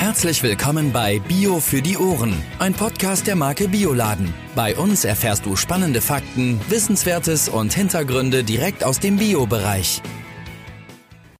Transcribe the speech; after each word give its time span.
Herzlich 0.00 0.42
willkommen 0.42 0.92
bei 0.92 1.18
Bio 1.18 1.60
für 1.60 1.82
die 1.82 1.98
Ohren, 1.98 2.32
ein 2.58 2.72
Podcast 2.72 3.26
der 3.26 3.36
Marke 3.36 3.68
Bioladen. 3.68 4.32
Bei 4.56 4.74
uns 4.74 5.04
erfährst 5.04 5.44
du 5.44 5.56
spannende 5.56 6.00
Fakten, 6.00 6.58
Wissenswertes 6.70 7.50
und 7.50 7.74
Hintergründe 7.74 8.42
direkt 8.42 8.82
aus 8.82 8.98
dem 8.98 9.18
Bio-Bereich. 9.18 10.00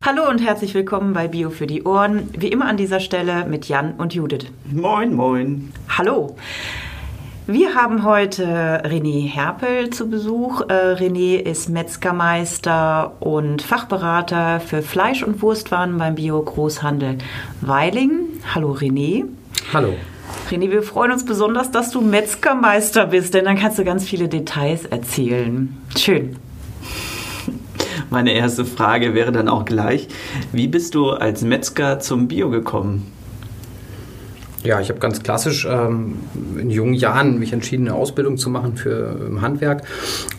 Hallo 0.05 0.29
und 0.29 0.41
herzlich 0.41 0.75
willkommen 0.75 1.15
bei 1.15 1.27
Bio 1.27 1.49
für 1.49 1.67
die 1.67 1.85
Ohren. 1.85 2.29
Wie 2.37 2.49
immer 2.49 2.67
an 2.67 2.77
dieser 2.77 3.01
Stelle 3.01 3.47
mit 3.47 3.67
Jan 3.67 3.95
und 3.95 4.13
Judith. 4.13 4.53
Moin, 4.71 5.15
moin. 5.15 5.73
Hallo. 5.89 6.37
Wir 7.47 7.75
haben 7.75 8.05
heute 8.05 8.45
René 8.85 9.27
Herpel 9.27 9.91
zu 9.91 10.09
Besuch. 10.09 10.61
Äh, 10.69 10.95
René 10.95 11.37
ist 11.37 11.69
Metzgermeister 11.69 13.17
und 13.19 13.63
Fachberater 13.63 14.61
für 14.61 14.83
Fleisch- 14.83 15.23
und 15.23 15.43
Wurstwaren 15.43 15.97
beim 15.99 16.15
Bio-Großhandel 16.15 17.19
Weiling. 17.63 18.29
Hallo 18.55 18.73
René. 18.73 19.25
Hallo. 19.73 19.95
René, 20.51 20.71
wir 20.71 20.83
freuen 20.83 21.13
uns 21.13 21.25
besonders, 21.25 21.71
dass 21.71 21.91
du 21.91 22.03
Metzgermeister 22.03 23.07
bist, 23.07 23.35
denn 23.35 23.47
dann 23.47 23.59
kannst 23.59 23.79
du 23.79 23.85
ganz 23.85 24.05
viele 24.05 24.29
Details 24.29 24.85
erzählen. 24.85 25.77
Schön. 25.97 26.37
Meine 28.11 28.33
erste 28.33 28.65
Frage 28.65 29.15
wäre 29.15 29.33
dann 29.33 29.49
auch 29.49 29.65
gleich, 29.65 30.09
wie 30.53 30.69
bist 30.69 30.95
du 30.95 31.11
als 31.11 31.43
Metzger 31.43 32.01
zum 32.01 32.29
Bio 32.29 32.51
gekommen? 32.51 33.11
Ja, 34.63 34.79
ich 34.79 34.91
habe 34.91 35.01
ganz 35.01 35.23
klassisch 35.23 35.67
ähm, 35.71 36.17
in 36.59 36.69
jungen 36.69 36.93
Jahren 36.93 37.39
mich 37.39 37.55
entschieden, 37.55 37.89
eine 37.89 37.97
Ausbildung 37.97 38.37
zu 38.37 38.51
machen 38.51 38.77
für 38.77 39.17
ähm, 39.19 39.41
Handwerk. 39.41 39.85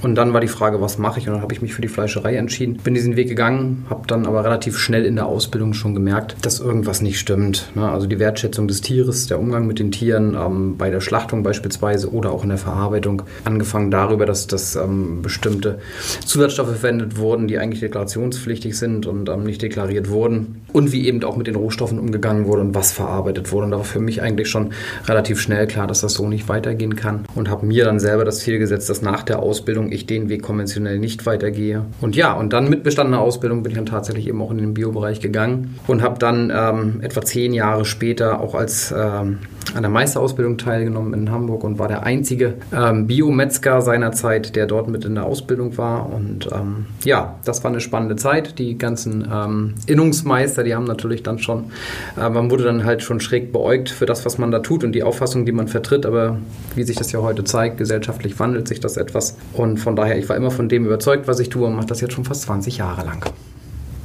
Und 0.04 0.14
dann 0.14 0.32
war 0.32 0.42
die 0.42 0.48
Frage, 0.48 0.80
was 0.80 1.00
mache 1.00 1.20
ich? 1.20 1.28
Und 1.28 1.34
dann 1.34 1.42
habe 1.42 1.54
ich 1.56 1.62
mich 1.64 1.74
für 1.74 1.82
die 1.82 1.88
Fleischerei 1.88 2.36
entschieden. 2.36 2.78
Bin 2.84 2.94
diesen 2.94 3.16
Weg 3.16 3.30
gegangen, 3.30 3.86
habe 3.90 4.06
dann 4.06 4.28
aber 4.28 4.44
relativ 4.44 4.78
schnell 4.78 5.06
in 5.06 5.16
der 5.16 5.26
Ausbildung 5.26 5.74
schon 5.74 5.96
gemerkt, 5.96 6.36
dass 6.44 6.60
irgendwas 6.60 7.02
nicht 7.02 7.20
stimmt. 7.20 7.72
Ne? 7.74 7.90
Also 7.90 8.06
die 8.06 8.20
Wertschätzung 8.20 8.68
des 8.68 8.82
Tieres, 8.82 9.26
der 9.26 9.40
Umgang 9.40 9.66
mit 9.66 9.80
den 9.80 9.92
Tieren, 9.92 10.36
ähm, 10.36 10.78
bei 10.78 10.92
der 10.92 11.02
Schlachtung 11.02 11.42
beispielsweise 11.42 12.14
oder 12.14 12.32
auch 12.32 12.44
in 12.44 12.50
der 12.50 12.60
Verarbeitung. 12.60 13.24
Angefangen 13.44 13.90
darüber, 13.90 14.28
dass, 14.28 14.46
dass 14.46 14.76
ähm, 14.76 15.24
bestimmte 15.24 15.80
Zusatzstoffe 16.24 16.70
verwendet 16.70 17.18
wurden, 17.18 17.48
die 17.48 17.58
eigentlich 17.58 17.80
deklarationspflichtig 17.80 18.78
sind 18.78 19.08
und 19.08 19.30
ähm, 19.30 19.46
nicht 19.46 19.64
deklariert 19.64 20.10
wurden. 20.10 20.61
Und 20.74 20.92
wie 20.92 21.08
eben 21.08 21.24
auch 21.24 21.38
mit 21.38 21.48
den 21.48 21.56
Rohstoffen 21.56 22.00
umgegangen 22.00 22.46
wurde 22.46 22.62
und 22.62 22.76
was 22.76 22.92
verarbeitet 22.92 23.52
wurde. 23.52 23.66
Und 23.66 23.72
da 23.72 23.78
war 23.78 23.84
für 23.84 24.00
mich 24.00 24.22
eigentlich 24.22 24.50
schon 24.50 24.72
relativ 25.06 25.40
schnell 25.40 25.68
klar, 25.68 25.88
dass 25.88 26.02
das 26.02 26.14
so 26.14 26.28
nicht 26.28 26.50
weitergehen 26.50 26.96
kann 26.96 27.26
und 27.36 27.50
habe 27.50 27.66
mir 27.66 27.86
dann 27.86 28.00
selber 28.00 28.26
das 28.26 28.40
Ziel 28.40 28.60
gesetzt, 28.60 28.90
dass 28.90 29.02
nach 29.02 29.24
der 29.24 29.40
Ausbildung 29.40 29.92
ich 29.92 30.06
den 30.06 30.30
Weg 30.30 30.42
konventionell 30.44 31.00
nicht 31.00 31.26
weitergehe. 31.26 31.86
Und 32.00 32.16
ja, 32.16 32.34
und 32.34 32.54
dann 32.54 32.70
mit 32.70 32.84
bestandener 32.84 33.20
Ausbildung 33.20 33.64
bin 33.64 33.72
ich 33.72 33.78
dann 33.78 33.86
tatsächlich 33.86 34.28
eben 34.28 34.42
auch 34.42 34.52
in 34.52 34.58
den 34.58 34.74
Biobereich 34.74 35.20
gegangen 35.20 35.76
und 35.88 36.02
habe 36.02 36.20
dann 36.20 36.52
ähm, 36.56 37.02
etwa 37.02 37.22
zehn 37.22 37.54
Jahre 37.54 37.86
später 37.86 38.40
auch 38.40 38.56
als 38.56 38.94
ähm, 38.96 39.40
an 39.74 39.84
der 39.84 39.90
Meisterausbildung 39.90 40.58
teilgenommen 40.58 41.14
in 41.14 41.32
Hamburg 41.32 41.64
und 41.64 41.80
war 41.80 41.88
der 41.88 42.04
einzige 42.04 42.56
ähm, 42.74 43.08
Biometzger 43.08 43.82
seiner 43.82 44.12
Zeit, 44.12 44.56
der 44.56 44.66
dort 44.66 44.88
mit 44.88 45.06
in 45.06 45.16
der 45.16 45.26
Ausbildung 45.26 45.78
war. 45.78 46.12
Und 46.12 46.50
ähm, 46.52 46.88
ja, 47.04 47.36
das 47.46 47.64
war 47.64 47.72
eine 47.72 47.80
spannende 47.80 48.16
Zeit. 48.16 48.60
Die 48.60 48.78
ganzen 48.78 49.28
ähm, 49.32 49.76
Innungsmeister, 49.86 50.61
die 50.64 50.76
haben 50.76 50.86
natürlich 50.86 51.24
dann 51.24 51.40
schon, 51.40 51.72
äh, 52.18 52.30
man 52.30 52.50
wurde 52.52 52.64
dann 52.64 52.84
halt 52.84 53.02
schon 53.02 53.20
schräg 53.20 53.52
beäugt 53.52 53.90
für 53.90 54.06
das, 54.06 54.26
was 54.26 54.38
man 54.38 54.52
da 54.52 54.60
tut 54.60 54.84
und 54.84 54.94
die 54.94 55.04
Auffassung, 55.04 55.46
die 55.46 55.52
man 55.52 55.68
vertritt. 55.68 56.06
Aber 56.06 56.38
wie 56.76 56.84
sich 56.84 56.96
das 56.96 57.12
ja 57.12 57.22
heute 57.22 57.44
zeigt, 57.44 57.78
gesellschaftlich 57.78 58.40
wandelt 58.40 58.68
sich 58.68 58.80
das 58.80 58.98
etwas. 58.98 59.38
Und 59.54 59.78
von 59.78 59.96
daher, 59.96 60.18
ich 60.18 60.28
war 60.30 60.36
immer 60.36 60.52
von 60.52 60.70
dem 60.70 60.86
überzeugt, 60.86 61.28
was 61.28 61.40
ich 61.40 61.50
tue 61.50 61.68
und 61.68 61.76
mache 61.76 61.88
das 61.88 62.02
jetzt 62.02 62.14
schon 62.14 62.26
fast 62.26 62.44
20 62.44 62.78
Jahre 62.78 63.06
lang. 63.06 63.26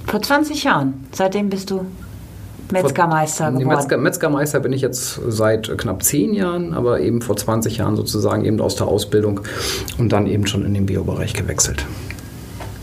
Vor 0.06 0.22
20 0.22 0.64
Jahren. 0.64 1.06
Seitdem 1.12 1.48
bist 1.48 1.70
du 1.70 1.84
Metzgermeister 2.72 3.52
geworden. 3.52 3.68
Metzger, 3.68 3.96
Metzgermeister 3.96 4.60
bin 4.60 4.72
ich 4.72 4.80
jetzt 4.80 5.20
seit 5.28 5.76
knapp 5.78 6.02
zehn 6.02 6.34
Jahren, 6.34 6.74
aber 6.74 7.00
eben 7.00 7.22
vor 7.22 7.36
20 7.36 7.76
Jahren 7.76 7.96
sozusagen 7.96 8.44
eben 8.44 8.60
aus 8.60 8.76
der 8.76 8.88
Ausbildung 8.88 9.40
und 9.98 10.12
dann 10.12 10.26
eben 10.26 10.46
schon 10.46 10.64
in 10.64 10.74
den 10.74 10.86
Biobereich 10.86 11.34
gewechselt. 11.34 11.84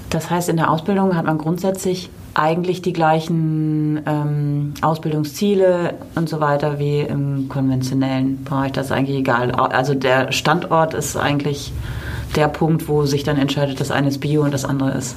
Das 0.10 0.30
heißt, 0.30 0.50
in 0.50 0.58
der 0.58 0.70
Ausbildung 0.70 1.16
hat 1.16 1.26
man 1.26 1.38
grundsätzlich 1.38 2.10
eigentlich 2.34 2.82
die 2.82 2.94
gleichen 2.94 4.02
ähm, 4.06 4.74
Ausbildungsziele 4.82 5.96
und 6.16 6.30
so 6.30 6.40
weiter 6.40 6.80
wie 6.80 7.02
im 7.02 7.48
konventionellen 7.50 8.44
Bereich. 8.44 8.72
Das 8.72 8.88
ist 8.88 8.92
eigentlich 8.92 9.18
egal. 9.18 9.52
Also 9.52 9.94
der 9.94 10.32
Standort 10.32 10.94
ist 10.94 11.16
eigentlich 11.16 11.72
der 12.36 12.48
Punkt, 12.48 12.88
wo 12.88 13.06
sich 13.06 13.24
dann 13.24 13.38
entscheidet, 13.38 13.80
das 13.80 13.92
eine 13.92 14.08
ist 14.08 14.20
Bio 14.20 14.44
und 14.44 14.54
das 14.54 14.66
andere 14.66 14.92
ist 14.92 15.16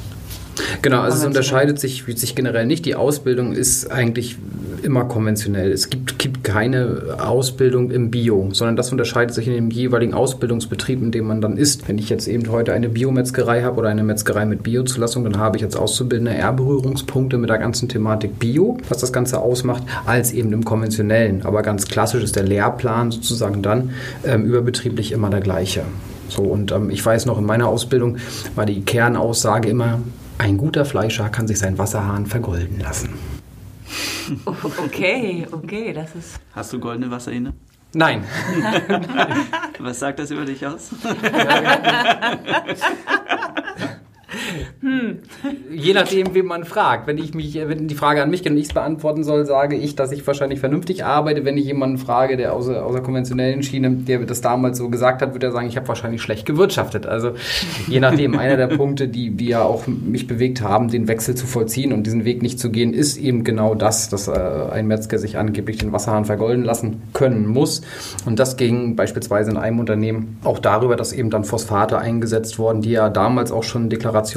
Genau, 0.83 1.01
also 1.01 1.19
es 1.19 1.25
unterscheidet 1.25 1.79
sich, 1.79 2.05
sich 2.17 2.35
generell 2.35 2.67
nicht. 2.67 2.87
Die 2.87 2.95
Ausbildung 2.95 3.53
ist 3.53 3.91
eigentlich 3.91 4.37
immer 4.83 5.05
konventionell. 5.05 5.73
Es 5.73 5.91
gibt, 5.91 6.19
gibt 6.19 6.45
keine 6.45 7.17
Ausbildung 7.19 7.91
im 7.91 8.11
Bio, 8.11 8.49
sondern 8.53 8.77
das 8.77 8.93
unterscheidet 8.93 9.35
sich 9.35 9.47
in 9.49 9.55
dem 9.55 9.71
jeweiligen 9.71 10.15
Ausbildungsbetrieb, 10.15 11.03
in 11.03 11.11
dem 11.11 11.27
man 11.27 11.41
dann 11.41 11.57
ist. 11.57 11.89
Wenn 11.89 11.99
ich 11.99 12.09
jetzt 12.09 12.29
eben 12.29 12.51
heute 12.51 12.73
eine 12.73 12.89
Biometzgerei 12.89 13.63
habe 13.63 13.79
oder 13.79 13.89
eine 13.89 14.05
Metzgerei 14.05 14.47
mit 14.47 14.63
Biozulassung, 14.63 15.25
dann 15.25 15.39
habe 15.39 15.57
ich 15.57 15.65
als 15.65 15.77
Auszubildender 15.77 16.35
eher 16.35 16.53
Berührungspunkte 16.53 17.37
mit 17.39 17.51
der 17.51 17.59
ganzen 17.59 17.89
Thematik 17.89 18.39
Bio, 18.39 18.79
was 18.89 18.99
das 18.99 19.13
Ganze 19.13 19.41
ausmacht, 19.41 19.83
als 20.07 20.33
eben 20.33 20.53
im 20.53 20.65
konventionellen. 20.65 21.45
Aber 21.45 21.63
ganz 21.63 21.87
klassisch 21.87 22.23
ist 22.23 22.37
der 22.37 22.45
Lehrplan 22.45 23.11
sozusagen 23.11 23.63
dann 23.63 23.91
ähm, 24.25 24.45
überbetrieblich 24.45 25.13
immer 25.13 25.31
der 25.31 25.41
gleiche. 25.41 25.83
So, 26.29 26.43
und 26.43 26.73
ähm, 26.73 26.91
ich 26.91 27.05
weiß 27.05 27.27
noch, 27.27 27.39
in 27.39 27.45
meiner 27.45 27.69
Ausbildung 27.69 28.17
war 28.55 28.67
die 28.67 28.83
Kernaussage 28.83 29.69
immer, 29.69 30.01
ein 30.39 30.57
guter 30.59 30.85
Fleischer 30.85 31.29
kann 31.29 31.47
sich 31.49 31.59
seinen 31.59 31.79
Wasserhahn 31.79 32.27
vergolden 32.27 32.81
lassen. 32.81 33.15
Okay, 34.85 35.47
okay, 35.53 35.93
das 35.93 36.13
ist. 36.17 36.41
Hast 36.53 36.73
du 36.73 36.81
goldene 36.81 37.09
Wasserhähne? 37.13 37.55
Nein. 37.95 38.25
Was 39.79 40.01
sagt 40.01 40.19
das 40.19 40.33
über 40.33 40.45
dich 40.45 40.67
aus? 40.67 40.91
Hm. 44.81 45.19
Je 45.71 45.93
nachdem, 45.95 46.35
wen 46.35 46.47
man 46.47 46.65
fragt. 46.65 47.07
Wenn 47.07 47.19
ich 47.19 47.35
mich, 47.35 47.55
wenn 47.55 47.89
die 47.89 47.95
Frage 47.95 48.23
an 48.23 48.31
mich 48.31 48.43
geht 48.43 48.53
und 48.53 48.59
ich 48.59 48.69
es 48.69 48.75
beantworten 48.75 49.25
soll, 49.25 49.47
sage 49.47 49.77
ich, 49.77 49.97
dass 49.97 50.13
ich 50.13 50.27
wahrscheinlich 50.27 50.61
vernünftig 50.61 51.05
arbeite. 51.05 51.45
Wenn 51.45 51.57
ich 51.57 51.67
jemanden 51.67 51.99
frage, 51.99 52.37
der 52.37 52.53
aus, 52.53 52.69
aus 52.69 52.93
der 52.93 53.03
konventionellen 53.03 53.63
Schiene, 53.63 53.91
der 53.91 54.21
das 54.21 54.41
damals 54.41 54.79
so 54.79 54.89
gesagt 54.89 55.23
hat, 55.23 55.35
würde 55.35 55.47
er 55.47 55.53
sagen, 55.53 55.69
ich 55.69 55.77
habe 55.77 55.89
wahrscheinlich 55.89 56.23
schlecht 56.23 56.47
gewirtschaftet. 56.47 57.07
Also 57.07 57.33
je 57.87 58.01
nachdem, 58.01 58.39
einer 58.39 58.57
der 58.57 58.69
Punkte, 58.69 59.09
die, 59.09 59.31
die 59.31 59.49
ja 59.49 59.63
auch 59.63 59.87
mich 59.87 60.27
bewegt 60.27 60.61
haben, 60.63 60.89
den 60.89 61.09
Wechsel 61.09 61.35
zu 61.35 61.47
vollziehen 61.47 61.93
und 61.93 62.07
diesen 62.07 62.25
Weg 62.25 62.43
nicht 62.43 62.59
zu 62.59 62.71
gehen, 62.71 62.93
ist 62.93 63.17
eben 63.17 63.45
genau 63.45 63.75
das, 63.75 64.09
dass 64.09 64.29
äh, 64.29 64.33
ein 64.33 64.87
Metzger 64.87 65.19
sich 65.19 65.39
angeblich 65.39 65.79
den 65.79 65.93
Wasserhahn 65.93 66.25
vergolden 66.25 66.65
lassen 66.65 67.03
können 67.13 67.47
muss. 67.47 67.83
Und 68.25 68.39
das 68.39 68.57
ging 68.57 68.97
beispielsweise 68.97 69.51
in 69.51 69.57
einem 69.57 69.81
Unternehmen 69.81 70.39
auch 70.45 70.59
darüber, 70.59 70.97
dass 70.97 71.13
eben 71.13 71.31
dann 71.31 71.45
Phosphate 71.45 71.99
eingesetzt 71.99 72.59
wurden, 72.59 72.83
die 72.83 72.91
ja 72.91 73.09
damals 73.09 73.53
auch 73.53 73.63
schon 73.63 73.89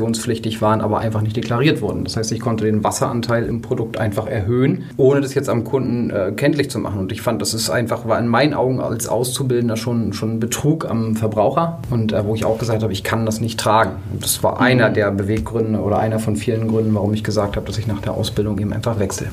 deklarationspflichtig 0.10 0.62
waren, 0.62 0.82
aber 0.82 1.00
einfach 1.00 1.22
nicht 1.22 1.36
deklariert 1.36 1.82
wurden. 1.82 2.04
Das 2.04 2.18
heißt, 2.18 2.32
ich 2.32 2.40
konnte 2.40 2.66
den 2.66 2.84
Wasseranteil 2.84 3.46
im 3.46 3.62
Produkt 3.62 3.98
einfach 3.98 4.28
erhöhen, 4.28 4.86
ohne 4.98 5.22
das 5.22 5.34
jetzt 5.34 5.50
am 5.50 5.64
Kunden 5.64 6.10
äh, 6.10 6.32
kenntlich 6.36 6.70
zu 6.70 6.80
machen. 6.80 7.00
Und 7.00 7.12
ich 7.12 7.22
fand, 7.22 7.42
das 7.42 7.54
ist 7.54 7.70
einfach, 7.70 8.08
war 8.08 8.20
in 8.20 8.28
meinen 8.28 8.54
Augen 8.54 8.80
als 8.80 9.08
Auszubildender 9.08 9.78
schon, 9.78 10.14
schon 10.14 10.40
Betrug 10.40 10.90
am 10.90 11.16
Verbraucher 11.16 11.80
und 11.90 12.12
äh, 12.12 12.26
wo 12.26 12.36
ich 12.36 12.46
auch 12.46 12.58
gesagt 12.58 12.84
habe, 12.84 12.94
ich 12.94 13.04
kann 13.04 13.26
das 13.26 13.42
nicht 13.42 13.60
tragen. 13.60 13.92
Und 14.12 14.24
das 14.24 14.44
war 14.44 14.60
einer 14.60 14.90
mhm. 14.90 14.94
der 14.94 15.12
Beweggründe 15.12 15.80
oder 15.80 16.00
einer 16.00 16.20
von 16.20 16.36
vielen 16.36 16.68
Gründen, 16.68 16.94
warum 16.96 17.14
ich 17.14 17.24
gesagt 17.24 17.56
habe, 17.56 17.66
dass 17.66 17.78
ich 17.78 17.88
nach 17.88 18.02
der 18.02 18.14
Ausbildung 18.14 18.58
eben 18.60 18.74
einfach 18.74 19.00
wechsle. 19.00 19.28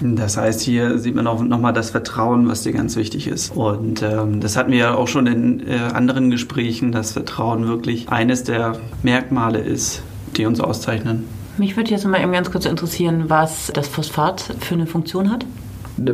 Das 0.00 0.36
heißt, 0.36 0.60
hier 0.60 0.98
sieht 0.98 1.14
man 1.14 1.26
auch 1.26 1.42
nochmal 1.42 1.72
das 1.72 1.90
Vertrauen, 1.90 2.48
was 2.48 2.62
dir 2.62 2.72
ganz 2.72 2.96
wichtig 2.96 3.26
ist. 3.26 3.54
Und 3.54 4.02
ähm, 4.02 4.40
das 4.40 4.56
hatten 4.56 4.70
wir 4.70 4.78
ja 4.78 4.94
auch 4.94 5.08
schon 5.08 5.26
in 5.26 5.66
äh, 5.66 5.78
anderen 5.92 6.30
Gesprächen, 6.30 6.92
dass 6.92 7.12
Vertrauen 7.12 7.66
wirklich 7.66 8.08
eines 8.08 8.44
der 8.44 8.78
Merkmale 9.02 9.58
ist, 9.58 10.02
die 10.36 10.46
uns 10.46 10.60
auszeichnen. 10.60 11.24
Mich 11.58 11.76
würde 11.76 11.90
jetzt 11.90 12.06
mal 12.06 12.20
eben 12.20 12.32
ganz 12.32 12.52
kurz 12.52 12.64
interessieren, 12.66 13.24
was 13.26 13.72
das 13.74 13.88
Phosphat 13.88 14.54
für 14.60 14.74
eine 14.74 14.86
Funktion 14.86 15.30
hat. 15.30 15.44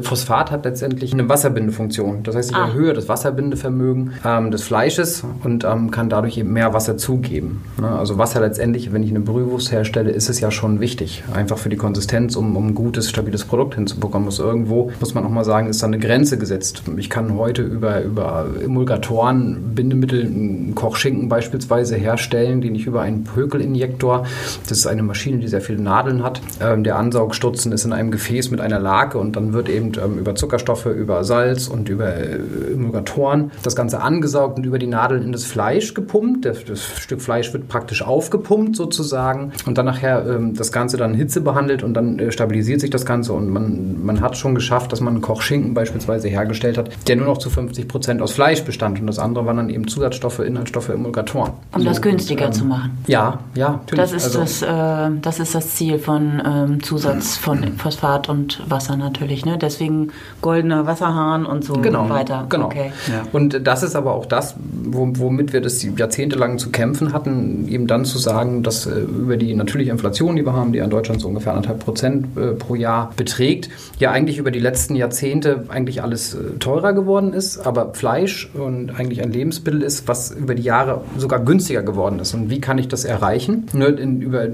Phosphat 0.03 0.51
hat 0.51 0.65
letztendlich 0.65 1.13
eine 1.13 1.29
Wasserbindefunktion. 1.29 2.23
Das 2.23 2.37
heißt, 2.37 2.51
ich 2.51 2.57
ah. 2.57 2.69
erhöhe 2.69 2.93
das 2.93 3.09
Wasserbindevermögen 3.09 4.15
ähm, 4.25 4.51
des 4.51 4.63
Fleisches 4.63 5.25
und 5.43 5.65
ähm, 5.65 5.91
kann 5.91 6.09
dadurch 6.09 6.39
eben 6.39 6.53
mehr 6.53 6.73
Wasser 6.73 6.97
zugeben. 6.97 7.63
Ne? 7.81 7.89
Also 7.89 8.19
Wasser 8.19 8.41
letztendlich, 8.41 8.93
wenn 8.93 9.03
ich 9.03 9.11
eine 9.11 9.21
Brühwurst 9.21 9.73
herstelle, 9.73 10.11
ist 10.11 10.29
es 10.29 10.41
ja 10.41 10.51
schon 10.51 10.81
wichtig. 10.81 11.25
Einfach 11.33 11.59
für 11.59 11.69
die 11.69 11.77
Konsistenz, 11.77 12.37
um, 12.37 12.57
um 12.57 12.69
ein 12.69 12.75
gutes, 12.75 13.11
stabiles 13.11 13.45
Produkt 13.45 13.75
hinzubekommen. 13.75 14.25
Muss 14.25 14.39
irgendwo, 14.39 14.91
muss 15.01 15.15
man 15.15 15.25
auch 15.25 15.31
mal 15.31 15.45
sagen, 15.45 15.69
ist 15.69 15.83
da 15.83 15.87
eine 15.87 15.99
Grenze 15.99 16.39
gesetzt. 16.39 16.83
Ich 16.97 17.11
kann 17.11 17.37
heute 17.37 17.63
über, 17.63 18.03
über 18.03 18.47
Emulgatoren, 18.63 19.75
Bindemittel, 19.75 20.25
einen 20.25 20.75
Kochschinken 20.75 21.29
beispielsweise 21.29 21.97
herstellen, 21.97 22.61
den 22.61 22.75
ich 22.75 22.87
über 22.87 23.03
einen 23.03 23.25
Pökelinjektor, 23.25 24.27
das 24.63 24.79
ist 24.79 24.87
eine 24.87 25.03
Maschine, 25.03 25.39
die 25.39 25.49
sehr 25.49 25.61
viele 25.61 25.81
Nadeln 25.81 26.23
hat, 26.23 26.41
ähm, 26.61 26.85
der 26.85 26.97
Ansaugstutzen 26.97 27.73
ist 27.73 27.85
in 27.85 27.93
einem 27.93 28.11
Gefäß 28.11 28.51
mit 28.51 28.61
einer 28.61 28.79
Lake 28.81 29.19
und 29.19 29.37
dann 29.37 29.53
wird 29.53 29.69
eben 29.75 29.93
ähm, 30.03 30.19
über 30.19 30.35
Zuckerstoffe, 30.35 30.87
über 30.87 31.25
Salz 31.25 31.69
und 31.69 31.89
über 31.89 32.15
äh, 32.15 32.39
Emulgatoren 32.73 33.51
das 33.63 33.77
Ganze 33.77 34.01
angesaugt 34.01 34.59
und 34.59 34.65
über 34.65 34.79
die 34.79 34.87
Nadeln 34.87 35.23
in 35.23 35.33
das 35.33 35.45
Fleisch 35.45 35.95
gepumpt. 35.95 36.45
Das, 36.45 36.83
Stück 36.99 37.21
Fleisch 37.21 37.53
wird 37.53 37.69
praktisch 37.69 38.03
aufgepumpt 38.03 38.77
sozusagen 38.77 39.53
und 39.67 39.79
dann 39.79 39.87
nachher 39.87 40.25
ähm, 40.27 40.55
das 40.55 40.73
Ganze 40.73 40.97
dann 40.97 41.15
Hitze 41.15 41.41
behandelt 41.41 41.83
und 41.83 41.95
dann 41.95 42.19
äh, 42.19 42.33
stabilisiert 42.33 42.81
sich 42.81 42.91
das 42.91 43.05
Ganze 43.07 43.33
und 43.33 43.49
man, 43.51 44.05
man 44.05 44.21
hat 44.21 44.37
schon 44.37 44.55
geschafft, 44.55 44.93
dass 44.93 45.01
man 45.01 45.15
einen 45.15 45.23
Kochschinken 45.23 45.75
beispielsweise 45.75 46.29
hergestellt 46.29 46.79
hat, 46.79 46.91
der 47.09 47.17
nur 47.17 47.27
noch 47.27 47.39
zu 47.39 47.51
50 47.51 47.89
Prozent 47.89 48.23
aus 48.23 48.33
Fleisch 48.33 48.63
bestand 48.63 49.01
und 49.01 49.07
das 49.07 49.19
andere 49.19 49.47
waren 49.47 49.57
dann 49.57 49.71
eben 49.71 49.89
Zusatzstoffe, 49.89 50.41
Inhaltsstoffe, 50.41 50.89
Emulgatoren. 50.89 51.53
Um 51.73 51.83
so, 51.83 51.89
das 51.89 52.03
günstiger 52.03 52.47
und, 52.47 52.55
ähm, 52.55 52.59
zu 52.61 52.65
machen. 52.65 52.99
Ja, 53.07 53.39
ja, 53.55 53.71
natürlich. 53.71 54.03
Das 54.03 54.13
ist, 54.13 54.37
also, 54.37 54.41
das, 54.41 54.63
äh, 54.63 55.21
das, 55.21 55.41
ist 55.41 55.55
das 55.55 55.75
Ziel 55.75 55.99
von 55.99 56.43
ähm, 56.45 56.83
Zusatz 56.83 57.37
von 57.37 57.63
Phosphat 57.79 58.29
und 58.29 58.63
Wasser 58.69 58.97
natürlich. 58.97 59.45
Ne? 59.45 59.59
Deswegen 59.65 60.13
goldener 60.43 60.87
Wasserhahn 60.87 61.47
und 61.47 61.65
so 61.65 61.75
genau, 61.75 62.09
weiter. 62.11 62.47
Genau. 62.51 62.67
Okay. 62.67 62.93
Ja. 63.11 63.23
Und 63.33 63.67
das 63.67 63.83
ist 63.83 63.97
aber 63.97 64.13
auch 64.13 64.27
das, 64.27 64.55
womit 64.59 65.53
wir 65.53 65.63
das 65.63 65.83
jahrzehntelang 65.83 66.59
zu 66.59 66.71
kämpfen 66.71 67.13
hatten, 67.13 67.67
eben 67.69 67.87
dann 67.87 68.05
zu 68.05 68.19
sagen, 68.19 68.63
dass 68.63 68.87
äh, 68.87 69.01
über 69.01 69.37
die 69.37 69.55
natürliche 69.55 69.91
Inflation, 69.91 70.37
die 70.37 70.45
wir 70.45 70.53
haben, 70.53 70.73
die 70.73 70.81
in 70.81 70.91
Deutschland 70.91 71.21
so 71.21 71.29
ungefähr 71.29 71.55
anderthalb 71.55 71.81
Prozent 71.81 72.37
äh, 72.37 72.53
pro 72.53 72.75
Jahr 72.75 73.13
beträgt, 73.17 73.71
ja 73.99 74.11
eigentlich 74.11 74.39
über 74.39 74.51
die 74.51 74.61
letzten 74.61 74.97
Jahrzehnte 74.97 75.65
eigentlich 75.69 76.03
alles 76.03 76.35
äh, 76.35 76.59
teurer 76.59 76.93
geworden 76.93 77.33
ist, 77.33 77.59
aber 77.59 77.95
Fleisch 77.95 78.51
und 78.53 78.91
eigentlich 78.91 79.23
ein 79.23 79.33
Lebensmittel 79.33 79.83
ist, 79.83 80.07
was 80.09 80.31
über 80.31 80.55
die 80.55 80.63
Jahre 80.63 81.01
sogar 81.17 81.41
günstiger 81.41 81.83
geworden 81.83 82.19
ist. 82.19 82.35
Und 82.35 82.51
wie 82.51 82.61
kann 82.61 82.77
ich 82.77 82.89
das 82.89 83.05
erreichen? 83.05 83.67
Nur 83.73 83.99
in, 83.99 84.21
über 84.21 84.47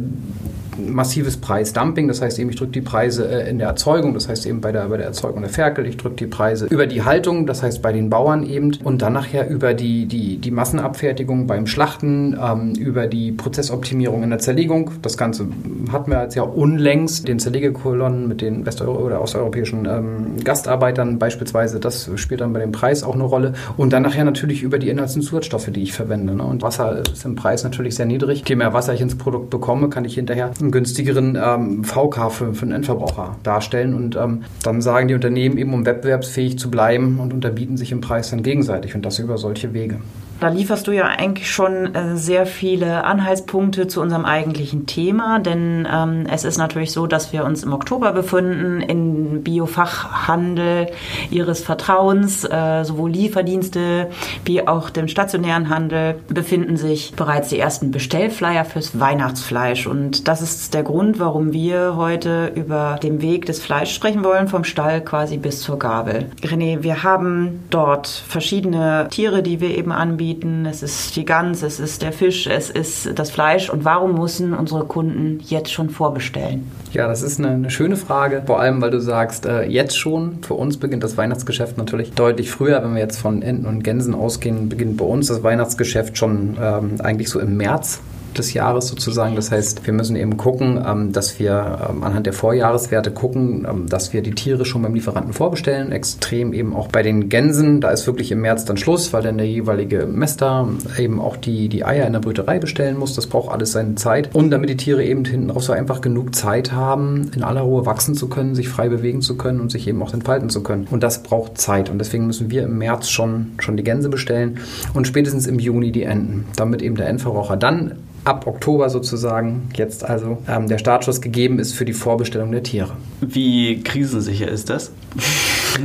massives 0.78 1.36
Preisdumping. 1.36 2.08
Das 2.08 2.22
heißt 2.22 2.38
eben, 2.38 2.50
ich 2.50 2.56
drücke 2.56 2.72
die 2.72 2.80
Preise 2.80 3.28
äh, 3.28 3.48
in 3.50 3.58
der 3.58 3.68
Erzeugung, 3.68 4.14
das 4.14 4.28
heißt 4.28 4.46
eben 4.46 4.60
bei 4.60 4.72
der, 4.72 4.88
bei 4.88 4.96
der 4.96 5.06
Erzeugung 5.06 5.42
der 5.42 5.50
Ferkel, 5.50 5.86
ich 5.86 5.96
drücke 5.96 6.16
die 6.16 6.26
Preise 6.26 6.66
über 6.66 6.86
die 6.86 7.02
Haltung, 7.02 7.46
das 7.46 7.62
heißt 7.62 7.82
bei 7.82 7.92
den 7.92 8.10
Bauern 8.10 8.44
eben 8.44 8.72
und 8.84 9.02
dann 9.02 9.12
nachher 9.12 9.48
über 9.48 9.74
die, 9.74 10.06
die, 10.06 10.38
die 10.38 10.50
Massenabfertigung 10.50 11.46
beim 11.46 11.66
Schlachten, 11.66 12.38
ähm, 12.40 12.74
über 12.74 13.06
die 13.06 13.32
Prozessoptimierung 13.32 14.22
in 14.22 14.30
der 14.30 14.38
Zerlegung. 14.38 14.90
Das 15.02 15.16
Ganze 15.16 15.48
hatten 15.92 16.10
wir 16.10 16.22
jetzt 16.22 16.34
ja 16.34 16.42
unlängst, 16.42 17.26
den 17.28 17.38
Zerlegekolonnen 17.38 18.28
mit 18.28 18.40
den 18.40 18.66
westeuro- 18.66 19.04
oder 19.04 19.20
osteuropäischen 19.20 19.86
ähm, 19.86 20.44
Gastarbeitern 20.44 21.18
beispielsweise. 21.18 21.80
Das 21.80 22.10
spielt 22.16 22.40
dann 22.40 22.52
bei 22.52 22.60
dem 22.60 22.72
Preis 22.72 23.02
auch 23.02 23.14
eine 23.14 23.24
Rolle. 23.24 23.54
Und 23.76 23.92
dann 23.92 24.02
nachher 24.02 24.24
natürlich 24.24 24.62
über 24.62 24.78
die 24.78 24.88
Inhalts- 24.88 25.16
und 25.16 25.22
Zusatzstoffe, 25.22 25.70
die 25.70 25.82
ich 25.82 25.92
verwende. 25.92 26.34
Ne? 26.34 26.42
Und 26.42 26.62
Wasser 26.62 27.02
ist 27.12 27.24
im 27.24 27.36
Preis 27.36 27.64
natürlich 27.64 27.94
sehr 27.94 28.06
niedrig. 28.06 28.44
Je 28.46 28.56
mehr 28.56 28.72
Wasser 28.72 28.94
ich 28.94 29.00
ins 29.00 29.16
Produkt 29.16 29.50
bekomme, 29.50 29.88
kann 29.88 30.04
ich 30.04 30.14
hinterher 30.14 30.50
einen 30.70 30.72
günstigeren 30.72 31.36
ähm, 31.42 31.84
VK 31.84 32.30
für, 32.30 32.54
für 32.54 32.66
den 32.66 32.72
Endverbraucher 32.72 33.36
darstellen. 33.42 33.94
Und 33.94 34.16
ähm, 34.16 34.44
dann 34.62 34.80
sagen 34.80 35.08
die 35.08 35.14
Unternehmen 35.14 35.58
eben, 35.58 35.74
um 35.74 35.84
wettbewerbsfähig 35.84 36.58
zu 36.58 36.70
bleiben 36.70 37.18
und 37.18 37.32
unterbieten 37.32 37.76
sich 37.76 37.92
im 37.92 38.00
Preis 38.00 38.30
dann 38.30 38.42
gegenseitig 38.42 38.94
und 38.94 39.04
das 39.04 39.18
über 39.18 39.36
solche 39.36 39.74
Wege. 39.74 39.96
Da 40.40 40.48
lieferst 40.48 40.86
du 40.86 40.92
ja 40.92 41.04
eigentlich 41.04 41.50
schon 41.50 41.94
äh, 41.94 42.16
sehr 42.16 42.46
viele 42.46 43.04
Anhaltspunkte 43.04 43.88
zu 43.88 44.00
unserem 44.00 44.24
eigentlichen 44.24 44.86
Thema, 44.86 45.38
denn 45.38 45.86
ähm, 45.92 46.24
es 46.32 46.44
ist 46.44 46.56
natürlich 46.56 46.92
so, 46.92 47.06
dass 47.06 47.34
wir 47.34 47.44
uns 47.44 47.62
im 47.62 47.74
Oktober 47.74 48.12
befinden, 48.12 48.80
in 48.80 49.42
Biofachhandel 49.44 50.86
ihres 51.30 51.60
Vertrauens, 51.60 52.44
äh, 52.44 52.84
sowohl 52.84 53.10
Lieferdienste 53.10 54.08
wie 54.46 54.66
auch 54.66 54.88
dem 54.88 55.08
stationären 55.08 55.68
Handel 55.68 56.18
befinden 56.28 56.78
sich 56.78 57.12
bereits 57.14 57.50
die 57.50 57.58
ersten 57.58 57.90
Bestellflyer 57.90 58.64
fürs 58.64 58.98
Weihnachtsfleisch. 58.98 59.86
Und 59.86 60.26
das 60.26 60.40
ist 60.40 60.72
der 60.72 60.84
Grund, 60.84 61.18
warum 61.18 61.52
wir 61.52 61.96
heute 61.96 62.50
über 62.54 62.98
den 63.02 63.20
Weg 63.20 63.44
des 63.44 63.60
Fleisch 63.60 63.94
sprechen 63.94 64.24
wollen, 64.24 64.48
vom 64.48 64.64
Stall 64.64 65.02
quasi 65.02 65.36
bis 65.36 65.60
zur 65.60 65.78
Gabel. 65.78 66.30
René, 66.42 66.82
wir 66.82 67.02
haben 67.02 67.64
dort 67.68 68.08
verschiedene 68.08 69.06
Tiere, 69.10 69.42
die 69.42 69.60
wir 69.60 69.76
eben 69.76 69.92
anbieten 69.92 70.29
anbieten. 70.30 70.66
Es 70.66 70.82
ist 70.82 71.16
die 71.16 71.24
Gans, 71.24 71.62
es 71.62 71.80
ist 71.80 72.02
der 72.02 72.12
Fisch, 72.12 72.46
es 72.46 72.70
ist 72.70 73.18
das 73.18 73.30
Fleisch. 73.30 73.70
Und 73.70 73.84
warum 73.84 74.14
müssen 74.14 74.54
unsere 74.54 74.84
Kunden 74.84 75.38
jetzt 75.44 75.72
schon 75.72 75.90
vorbestellen? 75.90 76.70
Ja, 76.92 77.08
das 77.08 77.22
ist 77.22 77.38
eine, 77.38 77.50
eine 77.50 77.70
schöne 77.70 77.96
Frage. 77.96 78.42
Vor 78.46 78.60
allem, 78.60 78.80
weil 78.80 78.90
du 78.90 79.00
sagst, 79.00 79.46
äh, 79.46 79.64
jetzt 79.64 79.98
schon. 79.98 80.38
Für 80.42 80.54
uns 80.54 80.76
beginnt 80.76 81.04
das 81.04 81.16
Weihnachtsgeschäft 81.16 81.78
natürlich 81.78 82.12
deutlich 82.12 82.50
früher. 82.50 82.82
Wenn 82.82 82.94
wir 82.94 83.00
jetzt 83.00 83.18
von 83.18 83.42
Enten 83.42 83.66
und 83.66 83.82
Gänsen 83.82 84.14
ausgehen, 84.14 84.68
beginnt 84.68 84.96
bei 84.96 85.04
uns 85.04 85.28
das 85.28 85.42
Weihnachtsgeschäft 85.42 86.16
schon 86.16 86.56
ähm, 86.60 86.94
eigentlich 87.00 87.28
so 87.28 87.40
im 87.40 87.56
März 87.56 88.00
des 88.38 88.54
Jahres 88.54 88.88
sozusagen. 88.88 89.36
Das 89.36 89.50
heißt, 89.50 89.86
wir 89.86 89.92
müssen 89.92 90.16
eben 90.16 90.36
gucken, 90.36 90.82
ähm, 90.86 91.12
dass 91.12 91.38
wir 91.38 91.88
ähm, 91.90 92.02
anhand 92.02 92.26
der 92.26 92.32
Vorjahreswerte 92.32 93.10
gucken, 93.10 93.66
ähm, 93.68 93.86
dass 93.88 94.12
wir 94.12 94.22
die 94.22 94.34
Tiere 94.34 94.64
schon 94.64 94.82
beim 94.82 94.94
Lieferanten 94.94 95.32
vorbestellen. 95.32 95.92
Extrem 95.92 96.52
eben 96.52 96.74
auch 96.74 96.88
bei 96.88 97.02
den 97.02 97.28
Gänsen. 97.28 97.80
Da 97.80 97.90
ist 97.90 98.06
wirklich 98.06 98.32
im 98.32 98.40
März 98.40 98.64
dann 98.64 98.76
Schluss, 98.76 99.12
weil 99.12 99.22
dann 99.22 99.38
der 99.38 99.46
jeweilige 99.46 100.06
Mester 100.06 100.68
eben 100.98 101.20
auch 101.20 101.36
die, 101.36 101.68
die 101.68 101.84
Eier 101.84 102.06
in 102.06 102.12
der 102.12 102.20
Brüterei 102.20 102.58
bestellen 102.58 102.98
muss. 102.98 103.14
Das 103.14 103.26
braucht 103.26 103.50
alles 103.52 103.72
seine 103.72 103.94
Zeit. 103.96 104.34
Und 104.34 104.50
damit 104.50 104.70
die 104.70 104.76
Tiere 104.76 105.04
eben 105.04 105.24
hinten 105.24 105.50
auch 105.50 105.62
so 105.62 105.72
einfach 105.72 106.00
genug 106.00 106.34
Zeit 106.34 106.72
haben, 106.72 107.30
in 107.34 107.42
aller 107.42 107.62
Ruhe 107.62 107.86
wachsen 107.86 108.14
zu 108.14 108.28
können, 108.28 108.54
sich 108.54 108.68
frei 108.68 108.88
bewegen 108.88 109.22
zu 109.22 109.36
können 109.36 109.60
und 109.60 109.70
sich 109.70 109.86
eben 109.88 110.02
auch 110.02 110.14
entfalten 110.14 110.50
zu 110.50 110.62
können. 110.62 110.86
Und 110.90 111.02
das 111.02 111.22
braucht 111.22 111.58
Zeit. 111.58 111.90
Und 111.90 111.98
deswegen 111.98 112.26
müssen 112.26 112.50
wir 112.50 112.64
im 112.64 112.78
März 112.78 113.08
schon, 113.08 113.52
schon 113.58 113.76
die 113.76 113.84
Gänse 113.84 114.08
bestellen 114.08 114.58
und 114.94 115.06
spätestens 115.06 115.46
im 115.46 115.58
Juni 115.58 115.92
die 115.92 116.04
Enten, 116.04 116.46
damit 116.56 116.82
eben 116.82 116.96
der 116.96 117.08
Endverbraucher 117.08 117.56
dann 117.56 117.92
ab 118.24 118.46
Oktober 118.46 118.90
sozusagen 118.90 119.68
jetzt 119.74 120.04
also 120.04 120.38
ähm, 120.48 120.68
der 120.68 120.78
Startschuss 120.78 121.20
gegeben 121.20 121.58
ist 121.58 121.72
für 121.72 121.84
die 121.84 121.92
Vorbestellung 121.92 122.52
der 122.52 122.62
Tiere. 122.62 122.92
Wie 123.20 123.82
krisensicher 123.82 124.48
ist 124.48 124.70
das? 124.70 124.92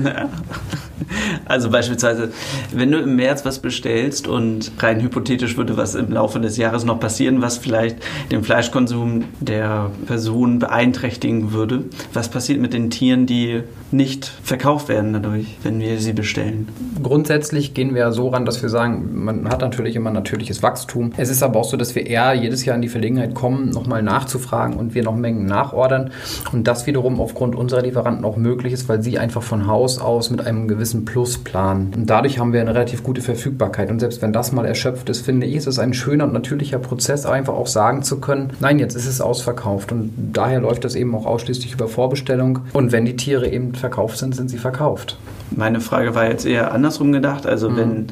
Also 1.46 1.70
beispielsweise, 1.70 2.32
wenn 2.74 2.92
du 2.92 3.00
im 3.00 3.16
März 3.16 3.46
was 3.46 3.60
bestellst 3.60 4.28
und 4.28 4.72
rein 4.80 5.02
hypothetisch 5.02 5.58
würde 5.58 5.78
was 5.78 5.96
im 5.96 6.12
Laufe 6.12 6.40
des 6.40 6.58
Jahres 6.58 6.86
noch 6.86 7.00
passieren, 7.00 7.42
was 7.42 7.58
vielleicht 7.58 7.98
den 8.32 8.44
Fleischkonsum 8.44 9.26
der 9.40 9.92
Person 10.08 10.60
beeinträchtigen 10.60 11.52
würde, 11.52 11.86
was 12.14 12.30
passiert 12.30 12.60
mit 12.60 12.74
den 12.74 12.90
Tieren, 12.90 13.26
die 13.26 13.62
nicht 13.92 14.26
verkauft 14.44 14.90
werden 14.90 15.14
dadurch, 15.14 15.58
wenn 15.64 15.80
wir 15.80 16.00
sie 16.00 16.14
bestellen? 16.14 16.68
Grundsätzlich 17.02 17.74
gehen 17.74 17.94
wir 17.94 18.12
so 18.12 18.30
ran, 18.30 18.46
dass 18.46 18.62
wir 18.62 18.70
sagen, 18.70 19.24
man 19.24 19.48
hat 19.50 19.62
natürlich 19.62 19.96
immer 19.96 20.12
natürliches 20.12 20.64
Wachstum. 20.64 21.12
Es 21.18 21.30
ist 21.30 21.44
aber 21.44 21.60
auch 21.60 21.70
so, 21.70 21.78
dass 21.78 21.96
wir 21.96 22.08
eher 22.08 22.34
jedes 22.34 22.66
Jahr 22.66 22.76
in 22.76 22.82
die 22.82 22.88
Verlegenheit 22.88 23.36
kommen, 23.36 23.70
nochmal 23.70 24.02
nachzufragen 24.02 24.78
und 24.78 24.96
wir 24.96 25.04
noch 25.04 25.16
Mengen 25.16 25.46
nachordern. 25.46 26.12
Und 26.52 26.68
das 26.68 26.88
wiederum 26.88 27.20
aufgrund 27.20 27.56
unserer 27.56 27.82
Lieferanten 27.82 28.26
auch 28.26 28.38
möglich 28.38 28.74
ist, 28.74 28.90
weil 28.90 29.02
sie 29.02 29.20
einfach 29.20 29.44
von 29.44 29.68
Haus 29.68 30.00
aus 30.00 30.30
mit 30.30 30.46
einem 30.46 30.68
gewissen 30.68 30.85
Plus 31.06 31.38
planen. 31.38 31.92
Und 31.96 32.10
dadurch 32.10 32.38
haben 32.38 32.54
wir 32.54 32.62
eine 32.62 32.76
relativ 32.76 33.02
gute 33.04 33.22
Verfügbarkeit. 33.22 33.90
Und 33.90 34.00
selbst 34.00 34.22
wenn 34.22 34.34
das 34.34 34.52
mal 34.52 34.66
erschöpft 34.66 35.10
ist, 35.10 35.26
finde 35.26 35.48
ich, 35.48 35.56
ist 35.56 35.68
es 35.68 35.80
ein 35.80 35.94
schöner 35.94 36.26
und 36.26 36.34
natürlicher 36.34 36.80
Prozess, 36.80 37.26
einfach 37.26 37.54
auch 37.54 37.68
sagen 37.68 38.04
zu 38.04 38.20
können, 38.20 38.52
nein, 38.60 38.80
jetzt 38.80 38.96
ist 38.96 39.08
es 39.08 39.22
ausverkauft. 39.22 39.92
Und 39.92 40.14
daher 40.34 40.60
läuft 40.60 40.84
das 40.84 40.96
eben 40.96 41.16
auch 41.16 41.26
ausschließlich 41.26 41.74
über 41.74 41.88
Vorbestellung. 41.88 42.60
Und 42.74 42.92
wenn 42.92 43.06
die 43.06 43.16
Tiere 43.16 43.50
eben 43.50 43.74
verkauft 43.74 44.18
sind, 44.18 44.36
sind 44.36 44.50
sie 44.50 44.58
verkauft. 44.58 45.18
Meine 45.52 45.80
Frage 45.80 46.16
war 46.16 46.30
jetzt 46.30 46.46
eher 46.46 46.74
andersrum 46.74 47.12
gedacht, 47.12 47.46
also 47.46 47.70
mhm. 47.70 47.78
wenn 47.78 48.08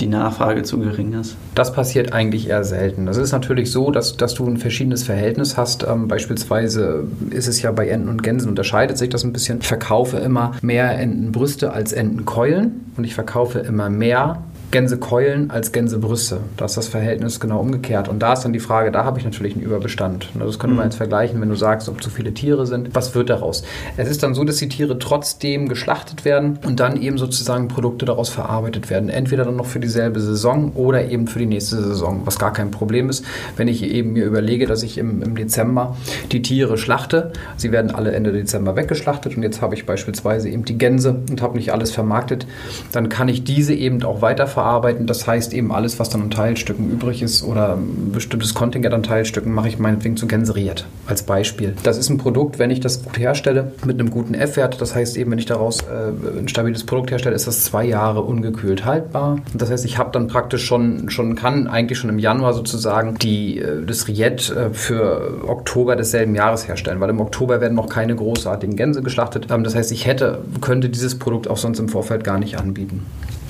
die 0.00 0.06
Nachfrage 0.06 0.62
zu 0.62 0.78
gering 0.78 1.12
ist. 1.14 1.36
Das 1.54 1.72
passiert 1.72 2.12
eigentlich 2.12 2.48
eher 2.48 2.64
selten. 2.64 3.06
Das 3.06 3.16
ist 3.16 3.32
natürlich 3.32 3.70
so, 3.70 3.90
dass, 3.90 4.16
dass 4.16 4.34
du 4.34 4.46
ein 4.46 4.56
verschiedenes 4.56 5.04
Verhältnis 5.04 5.56
hast. 5.56 5.84
Ähm, 5.84 6.08
beispielsweise 6.08 7.04
ist 7.30 7.48
es 7.48 7.62
ja 7.62 7.72
bei 7.72 7.88
Enten 7.88 8.08
und 8.08 8.22
Gänsen 8.22 8.48
unterscheidet 8.48 8.98
sich 8.98 9.08
das 9.08 9.24
ein 9.24 9.32
bisschen. 9.32 9.58
Ich 9.60 9.68
verkaufe 9.68 10.18
immer 10.18 10.52
mehr 10.62 10.98
Entenbrüste 10.98 11.72
als 11.72 11.92
Entenkeulen 11.92 12.92
und 12.96 13.04
ich 13.04 13.14
verkaufe 13.14 13.60
immer 13.60 13.88
mehr 13.88 14.42
Gänsekeulen 14.70 15.50
als 15.50 15.72
Gänsebrüste. 15.72 16.40
Da 16.56 16.64
ist 16.64 16.76
das 16.76 16.88
Verhältnis 16.88 17.40
genau 17.40 17.60
umgekehrt. 17.60 18.08
Und 18.08 18.18
da 18.20 18.32
ist 18.32 18.42
dann 18.42 18.52
die 18.52 18.60
Frage, 18.60 18.90
da 18.90 19.04
habe 19.04 19.18
ich 19.18 19.24
natürlich 19.24 19.54
einen 19.54 19.62
Überbestand. 19.62 20.30
Und 20.34 20.40
das 20.44 20.58
könnte 20.58 20.74
man 20.74 20.84
mhm. 20.84 20.90
jetzt 20.90 20.96
vergleichen, 20.96 21.40
wenn 21.40 21.48
du 21.48 21.54
sagst, 21.54 21.88
ob 21.88 22.02
zu 22.02 22.10
viele 22.10 22.34
Tiere 22.34 22.66
sind. 22.66 22.94
Was 22.94 23.14
wird 23.14 23.30
daraus? 23.30 23.62
Es 23.96 24.10
ist 24.10 24.22
dann 24.22 24.34
so, 24.34 24.44
dass 24.44 24.56
die 24.56 24.68
Tiere 24.68 24.98
trotzdem 24.98 25.68
geschlachtet 25.68 26.24
werden 26.24 26.58
und 26.64 26.80
dann 26.80 27.00
eben 27.00 27.16
sozusagen 27.16 27.68
Produkte 27.68 28.06
daraus 28.06 28.28
verarbeitet 28.28 28.90
werden. 28.90 29.08
Entweder 29.08 29.44
dann 29.44 29.56
noch 29.56 29.66
für 29.66 29.80
dieselbe 29.80 30.20
Saison 30.20 30.72
oder 30.72 31.08
eben 31.08 31.28
für 31.28 31.38
die 31.38 31.46
nächste 31.46 31.76
Saison, 31.76 32.22
was 32.24 32.38
gar 32.38 32.52
kein 32.52 32.70
Problem 32.70 33.08
ist. 33.08 33.24
Wenn 33.56 33.68
ich 33.68 33.82
eben 33.84 34.14
mir 34.14 34.24
überlege, 34.24 34.66
dass 34.66 34.82
ich 34.82 34.98
im, 34.98 35.22
im 35.22 35.36
Dezember 35.36 35.96
die 36.32 36.42
Tiere 36.42 36.76
schlachte, 36.76 37.32
sie 37.56 37.70
werden 37.70 37.92
alle 37.92 38.12
Ende 38.12 38.32
Dezember 38.32 38.74
weggeschlachtet 38.76 39.36
und 39.36 39.42
jetzt 39.42 39.62
habe 39.62 39.74
ich 39.74 39.86
beispielsweise 39.86 40.48
eben 40.48 40.64
die 40.64 40.76
Gänse 40.76 41.22
und 41.30 41.40
habe 41.40 41.56
nicht 41.56 41.72
alles 41.72 41.92
vermarktet, 41.92 42.46
dann 42.92 43.08
kann 43.08 43.28
ich 43.28 43.44
diese 43.44 43.74
eben 43.74 44.02
auch 44.02 44.22
weiter 44.22 44.46
weiterverarbeiten. 44.56 45.06
Das 45.06 45.26
heißt 45.26 45.52
eben 45.54 45.72
alles, 45.72 45.98
was 45.98 46.08
dann 46.08 46.22
an 46.22 46.30
Teilstücken 46.30 46.90
übrig 46.90 47.22
ist 47.22 47.42
oder 47.42 47.76
ein 47.76 48.12
bestimmtes 48.12 48.54
Kontingent 48.54 48.94
an 48.94 49.02
Teilstücken, 49.02 49.52
mache 49.52 49.68
ich 49.68 49.78
meinetwegen 49.78 50.16
zu 50.16 50.26
Gänseriert 50.26 50.86
als 51.06 51.22
Beispiel. 51.22 51.74
Das 51.82 51.98
ist 51.98 52.08
ein 52.08 52.18
Produkt, 52.18 52.58
wenn 52.58 52.70
ich 52.70 52.80
das 52.80 53.04
gut 53.04 53.18
herstelle, 53.18 53.72
mit 53.84 54.00
einem 54.00 54.10
guten 54.10 54.34
F-Wert. 54.34 54.80
Das 54.80 54.94
heißt 54.94 55.16
eben, 55.16 55.30
wenn 55.30 55.38
ich 55.38 55.46
daraus 55.46 55.82
äh, 55.82 56.38
ein 56.38 56.48
stabiles 56.48 56.84
Produkt 56.84 57.10
herstelle, 57.10 57.36
ist 57.36 57.46
das 57.46 57.64
zwei 57.64 57.84
Jahre 57.84 58.22
ungekühlt 58.22 58.84
haltbar. 58.84 59.38
Das 59.54 59.70
heißt, 59.70 59.84
ich 59.84 59.98
habe 59.98 60.10
dann 60.12 60.28
praktisch 60.28 60.64
schon, 60.64 61.10
schon 61.10 61.36
kann 61.36 61.66
eigentlich 61.66 61.98
schon 61.98 62.10
im 62.10 62.18
Januar 62.18 62.54
sozusagen 62.54 63.16
die, 63.16 63.58
äh, 63.58 63.84
das 63.84 64.08
Riet 64.08 64.50
äh, 64.50 64.70
für 64.70 65.44
Oktober 65.46 65.96
desselben 65.96 66.34
Jahres 66.34 66.66
herstellen, 66.66 67.00
weil 67.00 67.10
im 67.10 67.20
Oktober 67.20 67.60
werden 67.60 67.74
noch 67.74 67.88
keine 67.88 68.16
großartigen 68.16 68.76
Gänse 68.76 69.02
geschlachtet. 69.02 69.48
Ähm, 69.50 69.64
das 69.64 69.74
heißt, 69.74 69.92
ich 69.92 70.06
hätte, 70.06 70.38
könnte 70.60 70.88
dieses 70.88 71.18
Produkt 71.18 71.48
auch 71.48 71.56
sonst 71.56 71.78
im 71.78 71.88
Vorfeld 71.88 72.24
gar 72.24 72.38
nicht 72.38 72.58
anbieten. 72.58 73.04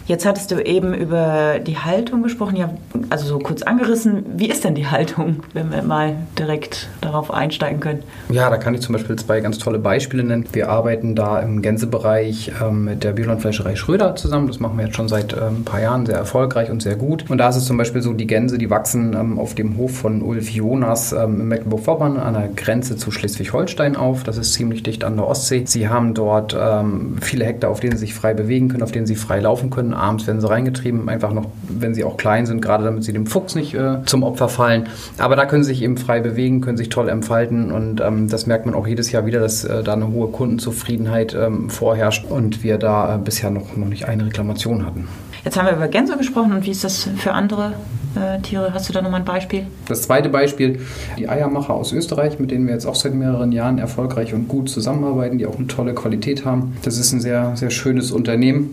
Jetzt 0.06 0.24
hattest 0.24 0.52
du 0.52 0.64
eben 0.64 0.94
über 0.94 1.58
die 1.58 1.78
Haltung 1.78 2.22
gesprochen, 2.22 2.54
ja, 2.54 2.70
also 3.10 3.26
so 3.26 3.40
kurz 3.40 3.62
angerissen. 3.62 4.24
Wie 4.36 4.48
ist 4.48 4.62
denn 4.62 4.76
die 4.76 4.86
Haltung, 4.86 5.40
wenn 5.52 5.72
wir 5.72 5.82
mal 5.82 6.14
direkt 6.38 6.88
darauf 7.00 7.32
einsteigen 7.32 7.80
können? 7.80 8.04
Ja, 8.28 8.48
da 8.48 8.56
kann 8.56 8.72
ich 8.74 8.82
zum 8.82 8.92
Beispiel 8.92 9.16
zwei 9.16 9.40
ganz 9.40 9.58
tolle 9.58 9.80
Beispiele 9.80 10.22
nennen. 10.22 10.46
Wir 10.52 10.70
arbeiten 10.70 11.16
da 11.16 11.40
im 11.40 11.60
Gänsebereich 11.60 12.52
ähm, 12.62 12.84
mit 12.84 13.02
der 13.02 13.14
Biolandfleischerei 13.14 13.74
Schröder 13.74 14.14
zusammen. 14.14 14.46
Das 14.46 14.60
machen 14.60 14.78
wir 14.78 14.84
jetzt 14.84 14.94
schon 14.94 15.08
seit 15.08 15.32
ähm, 15.32 15.58
ein 15.58 15.64
paar 15.64 15.80
Jahren 15.80 16.06
sehr 16.06 16.16
erfolgreich 16.16 16.70
und 16.70 16.82
sehr 16.82 16.94
gut. 16.94 17.28
Und 17.28 17.38
da 17.38 17.48
ist 17.48 17.56
es 17.56 17.64
zum 17.64 17.76
Beispiel 17.76 18.00
so, 18.00 18.12
die 18.12 18.28
Gänse, 18.28 18.58
die 18.58 18.70
wachsen 18.70 19.12
ähm, 19.12 19.40
auf 19.40 19.56
dem 19.56 19.76
Hof 19.76 19.96
von 19.96 20.22
Ulf 20.22 20.50
Jonas 20.50 21.12
ähm, 21.12 21.40
in 21.40 21.48
Mecklenburg-Vorpommern 21.48 22.16
an 22.18 22.34
der 22.34 22.48
Grenze 22.54 22.96
zu 22.96 23.10
Schleswig-Holstein 23.10 23.96
auf. 23.96 24.22
Das 24.22 24.36
ist 24.36 24.52
ziemlich 24.52 24.84
dicht 24.84 25.02
an 25.02 25.16
der 25.16 25.26
Ostsee. 25.26 25.64
Sie 25.66 25.88
haben 25.88 26.14
dort 26.14 26.56
ähm, 26.56 27.16
viele 27.20 27.44
Hektar, 27.44 27.70
auf 27.70 27.80
denen 27.80 27.96
sie 27.96 28.06
sich 28.06 28.14
frei 28.14 28.34
bewegen 28.34 28.68
können, 28.68 28.84
auf 28.84 28.92
denen 28.92 29.06
sie 29.06 29.16
frei 29.16 29.40
laufen 29.40 29.68
können 29.70 29.95
abends 29.96 30.26
werden 30.26 30.40
sie 30.40 30.48
reingetrieben, 30.48 31.08
einfach 31.08 31.32
noch, 31.32 31.46
wenn 31.68 31.94
sie 31.94 32.04
auch 32.04 32.16
klein 32.16 32.46
sind, 32.46 32.60
gerade 32.60 32.84
damit 32.84 33.04
sie 33.04 33.12
dem 33.12 33.26
Fuchs 33.26 33.54
nicht 33.54 33.74
äh, 33.74 34.02
zum 34.04 34.22
Opfer 34.22 34.48
fallen. 34.48 34.88
Aber 35.18 35.36
da 35.36 35.46
können 35.46 35.64
sie 35.64 35.72
sich 35.72 35.82
eben 35.82 35.96
frei 35.96 36.20
bewegen, 36.20 36.60
können 36.60 36.76
sich 36.76 36.88
toll 36.88 37.08
entfalten 37.08 37.70
und 37.72 38.00
ähm, 38.00 38.28
das 38.28 38.46
merkt 38.46 38.66
man 38.66 38.74
auch 38.74 38.86
jedes 38.86 39.12
Jahr 39.12 39.26
wieder, 39.26 39.40
dass 39.40 39.64
äh, 39.64 39.82
da 39.82 39.94
eine 39.94 40.08
hohe 40.08 40.28
Kundenzufriedenheit 40.28 41.34
ähm, 41.34 41.70
vorherrscht 41.70 42.24
und 42.28 42.62
wir 42.62 42.78
da 42.78 43.16
äh, 43.16 43.18
bisher 43.18 43.50
noch, 43.50 43.76
noch 43.76 43.88
nicht 43.88 44.06
eine 44.06 44.26
Reklamation 44.26 44.84
hatten. 44.86 45.08
Jetzt 45.44 45.56
haben 45.56 45.66
wir 45.66 45.74
über 45.74 45.86
Gänse 45.86 46.16
gesprochen 46.16 46.52
und 46.52 46.66
wie 46.66 46.72
ist 46.72 46.82
das 46.82 47.08
für 47.18 47.32
andere 47.32 47.74
äh, 48.16 48.40
Tiere? 48.40 48.74
Hast 48.74 48.88
du 48.88 48.92
da 48.92 49.00
nochmal 49.00 49.20
ein 49.20 49.24
Beispiel? 49.24 49.66
Das 49.86 50.02
zweite 50.02 50.28
Beispiel, 50.28 50.80
die 51.18 51.28
Eiermacher 51.28 51.72
aus 51.72 51.92
Österreich, 51.92 52.40
mit 52.40 52.50
denen 52.50 52.66
wir 52.66 52.74
jetzt 52.74 52.84
auch 52.84 52.96
seit 52.96 53.14
mehreren 53.14 53.52
Jahren 53.52 53.78
erfolgreich 53.78 54.34
und 54.34 54.48
gut 54.48 54.68
zusammenarbeiten, 54.68 55.38
die 55.38 55.46
auch 55.46 55.56
eine 55.56 55.68
tolle 55.68 55.94
Qualität 55.94 56.44
haben. 56.44 56.76
Das 56.82 56.98
ist 56.98 57.12
ein 57.12 57.20
sehr, 57.20 57.54
sehr 57.54 57.70
schönes 57.70 58.10
Unternehmen 58.10 58.72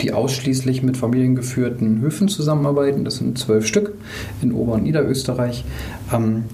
die 0.00 0.12
ausschließlich 0.12 0.82
mit 0.82 0.96
familiengeführten 0.96 2.00
Höfen 2.00 2.28
zusammenarbeiten. 2.28 3.04
Das 3.04 3.16
sind 3.16 3.38
zwölf 3.38 3.66
Stück 3.66 3.94
in 4.42 4.52
Ober- 4.52 4.74
und 4.74 4.84
Niederösterreich. 4.84 5.64
Ähm, 6.12 6.44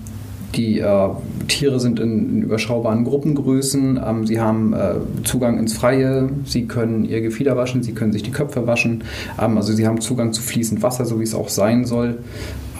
die 0.54 0.78
äh, 0.78 1.08
Tiere 1.48 1.80
sind 1.80 1.98
in, 1.98 2.30
in, 2.30 2.42
überschaubaren 2.42 3.04
Gruppengrößen. 3.04 4.00
Ähm, 4.04 4.26
sie 4.26 4.40
haben 4.40 4.72
äh, 4.72 4.94
Zugang 5.24 5.58
ins 5.58 5.72
Freie. 5.72 6.28
Sie 6.44 6.66
können 6.66 7.04
ihr 7.04 7.20
Gefieder 7.20 7.56
waschen. 7.56 7.82
Sie 7.82 7.92
können 7.92 8.12
sich 8.12 8.22
die 8.22 8.30
Köpfe 8.30 8.66
waschen. 8.66 9.04
Ähm, 9.40 9.56
also 9.56 9.72
sie 9.72 9.86
haben 9.86 10.00
Zugang 10.00 10.32
zu 10.32 10.42
fließend 10.42 10.82
Wasser, 10.82 11.06
so 11.06 11.18
wie 11.18 11.24
es 11.24 11.34
auch 11.34 11.48
sein 11.48 11.84
soll. 11.84 12.18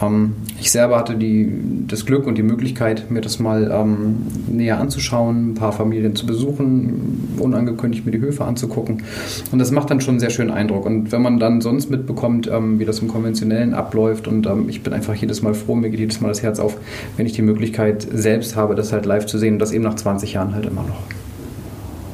Ähm, 0.01 0.33
ich 0.59 0.71
selber 0.71 0.97
hatte 0.97 1.15
die, 1.15 1.51
das 1.87 2.05
Glück 2.05 2.27
und 2.27 2.37
die 2.37 2.43
Möglichkeit, 2.43 3.09
mir 3.11 3.21
das 3.21 3.39
mal 3.39 3.71
ähm, 3.71 4.17
näher 4.47 4.79
anzuschauen, 4.79 5.51
ein 5.51 5.53
paar 5.55 5.71
Familien 5.71 6.15
zu 6.15 6.25
besuchen, 6.25 7.35
unangekündigt 7.39 8.05
mir 8.05 8.11
die 8.11 8.19
Höfe 8.19 8.45
anzugucken. 8.45 9.03
Und 9.51 9.59
das 9.59 9.71
macht 9.71 9.89
dann 9.91 10.01
schon 10.01 10.13
einen 10.13 10.19
sehr 10.19 10.29
schönen 10.29 10.51
Eindruck. 10.51 10.85
Und 10.85 11.11
wenn 11.11 11.21
man 11.21 11.39
dann 11.39 11.61
sonst 11.61 11.89
mitbekommt, 11.89 12.49
ähm, 12.51 12.79
wie 12.79 12.85
das 12.85 12.99
im 12.99 13.07
Konventionellen 13.07 13.73
abläuft, 13.73 14.27
und 14.27 14.47
ähm, 14.47 14.69
ich 14.69 14.83
bin 14.83 14.93
einfach 14.93 15.15
jedes 15.15 15.41
Mal 15.41 15.53
froh, 15.53 15.75
mir 15.75 15.89
geht 15.89 15.99
jedes 15.99 16.21
Mal 16.21 16.29
das 16.29 16.41
Herz 16.43 16.59
auf, 16.59 16.77
wenn 17.17 17.25
ich 17.25 17.33
die 17.33 17.41
Möglichkeit 17.41 18.07
selbst 18.13 18.55
habe, 18.55 18.75
das 18.75 18.91
halt 18.91 19.05
live 19.05 19.25
zu 19.25 19.37
sehen 19.37 19.53
und 19.53 19.59
das 19.59 19.71
eben 19.71 19.83
nach 19.83 19.95
20 19.95 20.33
Jahren 20.33 20.53
halt 20.53 20.65
immer 20.65 20.83
noch. 20.83 21.24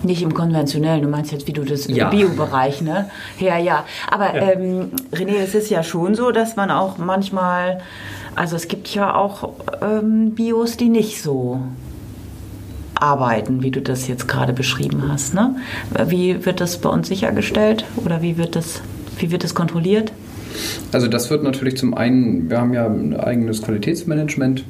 Nicht 0.03 0.21
im 0.21 0.33
konventionellen, 0.33 1.03
du 1.03 1.07
meinst 1.07 1.31
jetzt, 1.31 1.47
wie 1.47 1.53
du 1.53 1.63
das 1.63 1.87
ja. 1.87 2.05
im 2.05 2.17
Bio-Bereich, 2.17 2.81
ne? 2.81 3.09
Ja, 3.39 3.57
ja. 3.57 3.85
Aber 4.09 4.35
ja. 4.35 4.51
Ähm, 4.51 4.91
René, 5.11 5.37
es 5.43 5.55
ist 5.55 5.69
ja 5.69 5.83
schon 5.83 6.15
so, 6.15 6.31
dass 6.31 6.55
man 6.55 6.71
auch 6.71 6.97
manchmal, 6.97 7.81
also 8.35 8.55
es 8.55 8.67
gibt 8.67 8.87
ja 8.93 9.13
auch 9.13 9.53
ähm, 9.81 10.31
Bios, 10.31 10.77
die 10.77 10.89
nicht 10.89 11.21
so 11.21 11.59
arbeiten, 12.95 13.63
wie 13.63 13.71
du 13.71 13.81
das 13.81 14.07
jetzt 14.07 14.27
gerade 14.27 14.53
beschrieben 14.53 15.03
hast. 15.11 15.33
Ne? 15.33 15.55
Wie 16.05 16.45
wird 16.45 16.61
das 16.61 16.77
bei 16.77 16.89
uns 16.89 17.07
sichergestellt 17.07 17.85
oder 17.97 18.21
wie 18.21 18.37
wird 18.37 18.55
das, 18.55 18.81
wie 19.17 19.31
wird 19.31 19.43
das 19.43 19.55
kontrolliert? 19.55 20.11
Also 20.91 21.07
das 21.07 21.29
wird 21.29 21.43
natürlich 21.43 21.77
zum 21.77 21.93
einen, 21.93 22.49
wir 22.49 22.59
haben 22.59 22.73
ja 22.73 22.85
ein 22.85 23.15
eigenes 23.15 23.61
Qualitätsmanagement 23.61 24.65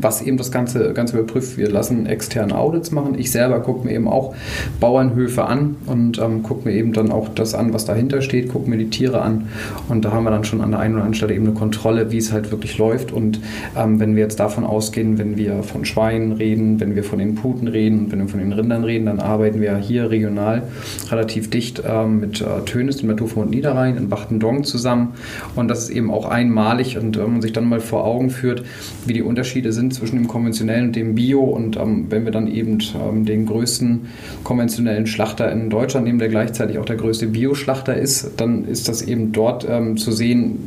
was 0.00 0.22
eben 0.22 0.36
das 0.36 0.50
Ganze, 0.50 0.92
Ganze 0.92 1.18
überprüft. 1.18 1.56
Wir 1.56 1.70
lassen 1.70 2.06
externe 2.06 2.56
Audits 2.56 2.90
machen. 2.90 3.18
Ich 3.18 3.30
selber 3.30 3.60
gucke 3.60 3.86
mir 3.86 3.94
eben 3.94 4.08
auch 4.08 4.34
Bauernhöfe 4.80 5.44
an 5.44 5.76
und 5.86 6.18
ähm, 6.18 6.42
gucke 6.42 6.68
mir 6.68 6.74
eben 6.74 6.92
dann 6.92 7.10
auch 7.10 7.28
das 7.28 7.54
an, 7.54 7.72
was 7.72 7.84
dahinter 7.84 8.22
steht, 8.22 8.48
gucke 8.48 8.68
mir 8.68 8.76
die 8.76 8.90
Tiere 8.90 9.22
an 9.22 9.48
und 9.88 10.04
da 10.04 10.12
haben 10.12 10.24
wir 10.24 10.30
dann 10.30 10.44
schon 10.44 10.60
an 10.60 10.70
der 10.70 10.80
einen 10.80 10.94
oder 10.94 11.04
anderen 11.04 11.14
Stelle 11.14 11.34
eben 11.34 11.46
eine 11.46 11.54
Kontrolle, 11.54 12.10
wie 12.10 12.18
es 12.18 12.32
halt 12.32 12.50
wirklich 12.50 12.78
läuft 12.78 13.12
und 13.12 13.40
ähm, 13.76 14.00
wenn 14.00 14.16
wir 14.16 14.22
jetzt 14.22 14.40
davon 14.40 14.64
ausgehen, 14.64 15.18
wenn 15.18 15.36
wir 15.36 15.62
von 15.62 15.84
Schweinen 15.84 16.32
reden, 16.32 16.80
wenn 16.80 16.94
wir 16.94 17.04
von 17.04 17.18
den 17.18 17.34
Puten 17.34 17.68
reden, 17.68 18.10
wenn 18.10 18.20
wir 18.20 18.28
von 18.28 18.40
den 18.40 18.52
Rindern 18.52 18.84
reden, 18.84 19.06
dann 19.06 19.20
arbeiten 19.20 19.60
wir 19.60 19.76
hier 19.76 20.10
regional 20.10 20.62
relativ 21.10 21.50
dicht 21.50 21.82
ähm, 21.86 22.20
mit 22.20 22.40
äh, 22.40 22.64
Tönes, 22.64 22.98
dem 22.98 23.08
Naturverbund 23.08 23.50
Niederrhein 23.50 23.96
in 23.96 24.10
Wachtendong 24.10 24.64
zusammen 24.64 25.14
und 25.54 25.68
das 25.68 25.84
ist 25.84 25.90
eben 25.90 26.10
auch 26.10 26.26
einmalig 26.26 26.98
und 26.98 27.16
wenn 27.18 27.32
man 27.32 27.42
sich 27.42 27.52
dann 27.52 27.64
mal 27.64 27.80
vor 27.80 28.04
Augen 28.04 28.30
führt, 28.30 28.62
wie 29.06 29.12
die 29.12 29.22
Unterschiede 29.22 29.72
sind 29.72 29.83
sind 29.84 29.94
zwischen 29.94 30.16
dem 30.16 30.28
konventionellen 30.28 30.86
und 30.86 30.96
dem 30.96 31.14
Bio. 31.14 31.40
Und 31.40 31.76
ähm, 31.76 32.06
wenn 32.08 32.24
wir 32.24 32.32
dann 32.32 32.48
eben 32.48 32.78
ähm, 32.94 33.24
den 33.24 33.46
größten 33.46 34.06
konventionellen 34.42 35.06
Schlachter 35.06 35.50
in 35.52 35.70
Deutschland 35.70 36.06
nehmen, 36.06 36.18
der 36.18 36.28
gleichzeitig 36.28 36.78
auch 36.78 36.84
der 36.84 36.96
größte 36.96 37.26
Bioschlachter 37.26 37.96
ist, 37.96 38.32
dann 38.38 38.64
ist 38.64 38.88
das 38.88 39.02
eben 39.02 39.32
dort 39.32 39.66
ähm, 39.68 39.96
zu 39.96 40.12
sehen, 40.12 40.58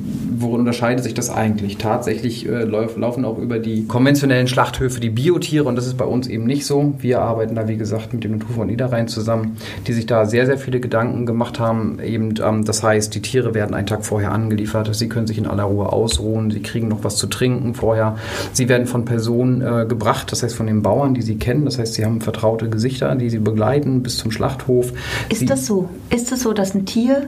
worin 0.42 0.62
unterscheidet 0.62 1.04
sich 1.04 1.14
das 1.14 1.30
eigentlich? 1.30 1.78
Tatsächlich 1.78 2.48
äh, 2.48 2.64
laufen 2.64 3.26
auch 3.26 3.38
über 3.38 3.60
die 3.60 3.86
konventionellen 3.86 4.48
Schlachthöfe 4.48 5.00
die 5.00 5.10
Biotiere 5.10 5.66
und 5.66 5.76
das 5.76 5.88
ist 5.88 5.98
bei 5.98 6.06
uns 6.06 6.28
eben 6.28 6.46
nicht 6.46 6.66
so. 6.66 6.94
Wir 7.00 7.22
arbeiten 7.22 7.56
da, 7.56 7.68
wie 7.68 7.78
gesagt, 7.78 8.14
mit 8.14 8.24
dem 8.24 8.34
Naturfonds 8.34 8.70
Niederrhein 8.70 9.08
zusammen, 9.08 9.58
die 9.88 9.94
sich 9.94 10.06
da 10.06 10.26
sehr, 10.26 10.46
sehr 10.46 10.58
viele 10.58 10.80
Gedanken 10.80 11.26
gemacht 11.26 11.60
haben. 11.60 12.00
Eben, 12.04 12.36
ähm, 12.44 12.66
das 12.66 12.84
heißt, 12.84 13.14
die 13.16 13.22
Tiere 13.22 13.54
werden 13.54 13.76
einen 13.76 13.88
Tag 13.88 14.06
vorher 14.06 14.32
angeliefert, 14.32 14.94
sie 14.96 15.10
können 15.10 15.28
sich 15.28 15.38
in 15.38 15.48
aller 15.48 15.64
Ruhe 15.64 15.92
ausruhen, 15.92 16.52
sie 16.52 16.62
kriegen 16.62 16.88
noch 16.88 17.04
was 17.04 17.18
zu 17.18 17.28
trinken 17.28 17.74
vorher. 17.74 18.18
Sie 18.54 18.70
werden 18.70 18.88
von 18.88 19.06
Personen 19.06 19.62
äh, 19.62 19.86
gebracht, 19.88 20.32
das 20.32 20.44
heißt 20.44 20.56
von 20.56 20.68
den 20.68 20.82
Bauern, 20.82 21.14
die 21.14 21.22
sie 21.22 21.38
kennen. 21.38 21.66
Das 21.66 21.80
heißt, 21.80 21.96
sie 21.96 22.06
haben 22.06 22.22
vertraute 22.22 22.70
Gesichter, 22.70 23.16
die 23.16 23.30
sie 23.30 23.40
begleiten 23.40 24.04
bis 24.04 24.18
zum 24.18 24.32
Schlachthof. 24.32 24.94
Ist 25.30 25.40
sie 25.40 25.46
das 25.46 25.66
so? 25.66 25.90
Ist 26.10 26.24
es 26.24 26.30
das 26.30 26.42
so, 26.42 26.54
dass 26.54 26.74
ein 26.74 26.86
Tier 26.86 27.28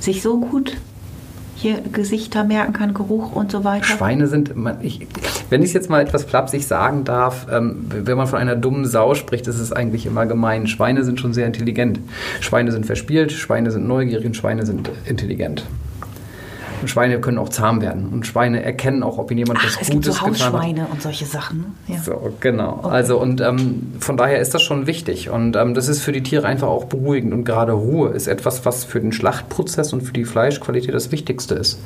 sich 0.00 0.22
so 0.22 0.38
gut 0.38 0.76
hier 1.60 1.80
Gesichter 1.92 2.44
merken 2.44 2.72
kann, 2.72 2.94
Geruch 2.94 3.32
und 3.32 3.50
so 3.50 3.64
weiter? 3.64 3.84
Schweine 3.84 4.26
sind, 4.28 4.54
ich, 4.82 5.06
wenn 5.50 5.62
ich 5.62 5.68
es 5.68 5.74
jetzt 5.74 5.90
mal 5.90 6.00
etwas 6.00 6.24
flapsig 6.24 6.66
sagen 6.66 7.04
darf, 7.04 7.46
ähm, 7.50 7.86
wenn 7.88 8.16
man 8.16 8.26
von 8.26 8.38
einer 8.38 8.56
dummen 8.56 8.84
Sau 8.84 9.14
spricht, 9.14 9.46
ist 9.46 9.58
es 9.58 9.72
eigentlich 9.72 10.06
immer 10.06 10.26
gemein. 10.26 10.66
Schweine 10.66 11.04
sind 11.04 11.20
schon 11.20 11.34
sehr 11.34 11.46
intelligent. 11.46 12.00
Schweine 12.40 12.70
sind 12.72 12.86
verspielt, 12.86 13.32
Schweine 13.32 13.70
sind 13.70 13.86
neugierig 13.88 14.24
und 14.24 14.36
Schweine 14.36 14.64
sind 14.64 14.90
intelligent. 15.06 15.64
Und 16.80 16.88
Schweine 16.88 17.20
können 17.20 17.38
auch 17.38 17.48
zahm 17.48 17.80
werden. 17.80 18.08
Und 18.08 18.26
Schweine 18.26 18.62
erkennen 18.62 19.02
auch, 19.02 19.18
ob 19.18 19.30
ihnen 19.30 19.38
jemand 19.38 19.60
Ach, 19.60 19.66
was 19.66 19.82
es 19.82 19.90
Gutes 19.90 20.18
gibt 20.18 20.36
so 20.36 20.44
getan 20.44 20.52
Hausschweine 20.52 20.86
und 20.90 21.02
solche 21.02 21.24
Sachen. 21.26 21.74
Ja. 21.86 21.98
So, 21.98 22.32
genau. 22.40 22.80
Okay. 22.82 22.88
Also 22.88 23.20
und 23.20 23.40
ähm, 23.40 23.94
von 23.98 24.16
daher 24.16 24.40
ist 24.40 24.54
das 24.54 24.62
schon 24.62 24.86
wichtig. 24.86 25.30
Und 25.30 25.56
ähm, 25.56 25.74
das 25.74 25.88
ist 25.88 26.02
für 26.02 26.12
die 26.12 26.22
Tiere 26.22 26.46
einfach 26.46 26.68
auch 26.68 26.84
beruhigend. 26.84 27.32
Und 27.32 27.44
gerade 27.44 27.72
Ruhe 27.72 28.10
ist 28.10 28.26
etwas, 28.26 28.64
was 28.64 28.84
für 28.84 29.00
den 29.00 29.12
Schlachtprozess 29.12 29.92
und 29.92 30.02
für 30.02 30.12
die 30.12 30.24
Fleischqualität 30.24 30.94
das 30.94 31.12
Wichtigste 31.12 31.54
ist. 31.54 31.78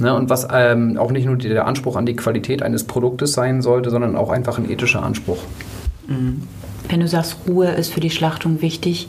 Ne, 0.00 0.12
und 0.12 0.28
was 0.28 0.48
ähm, 0.52 0.98
auch 0.98 1.12
nicht 1.12 1.24
nur 1.24 1.36
der 1.36 1.66
Anspruch 1.66 1.94
an 1.94 2.04
die 2.04 2.16
Qualität 2.16 2.62
eines 2.62 2.82
Produktes 2.82 3.32
sein 3.32 3.62
sollte, 3.62 3.90
sondern 3.90 4.16
auch 4.16 4.30
einfach 4.30 4.58
ein 4.58 4.68
ethischer 4.68 5.04
Anspruch. 5.04 5.38
Mhm. 6.08 6.42
Wenn 6.88 7.00
du 7.00 7.08
sagst, 7.08 7.36
Ruhe 7.46 7.68
ist 7.68 7.92
für 7.92 8.00
die 8.00 8.10
Schlachtung 8.10 8.60
wichtig, 8.60 9.08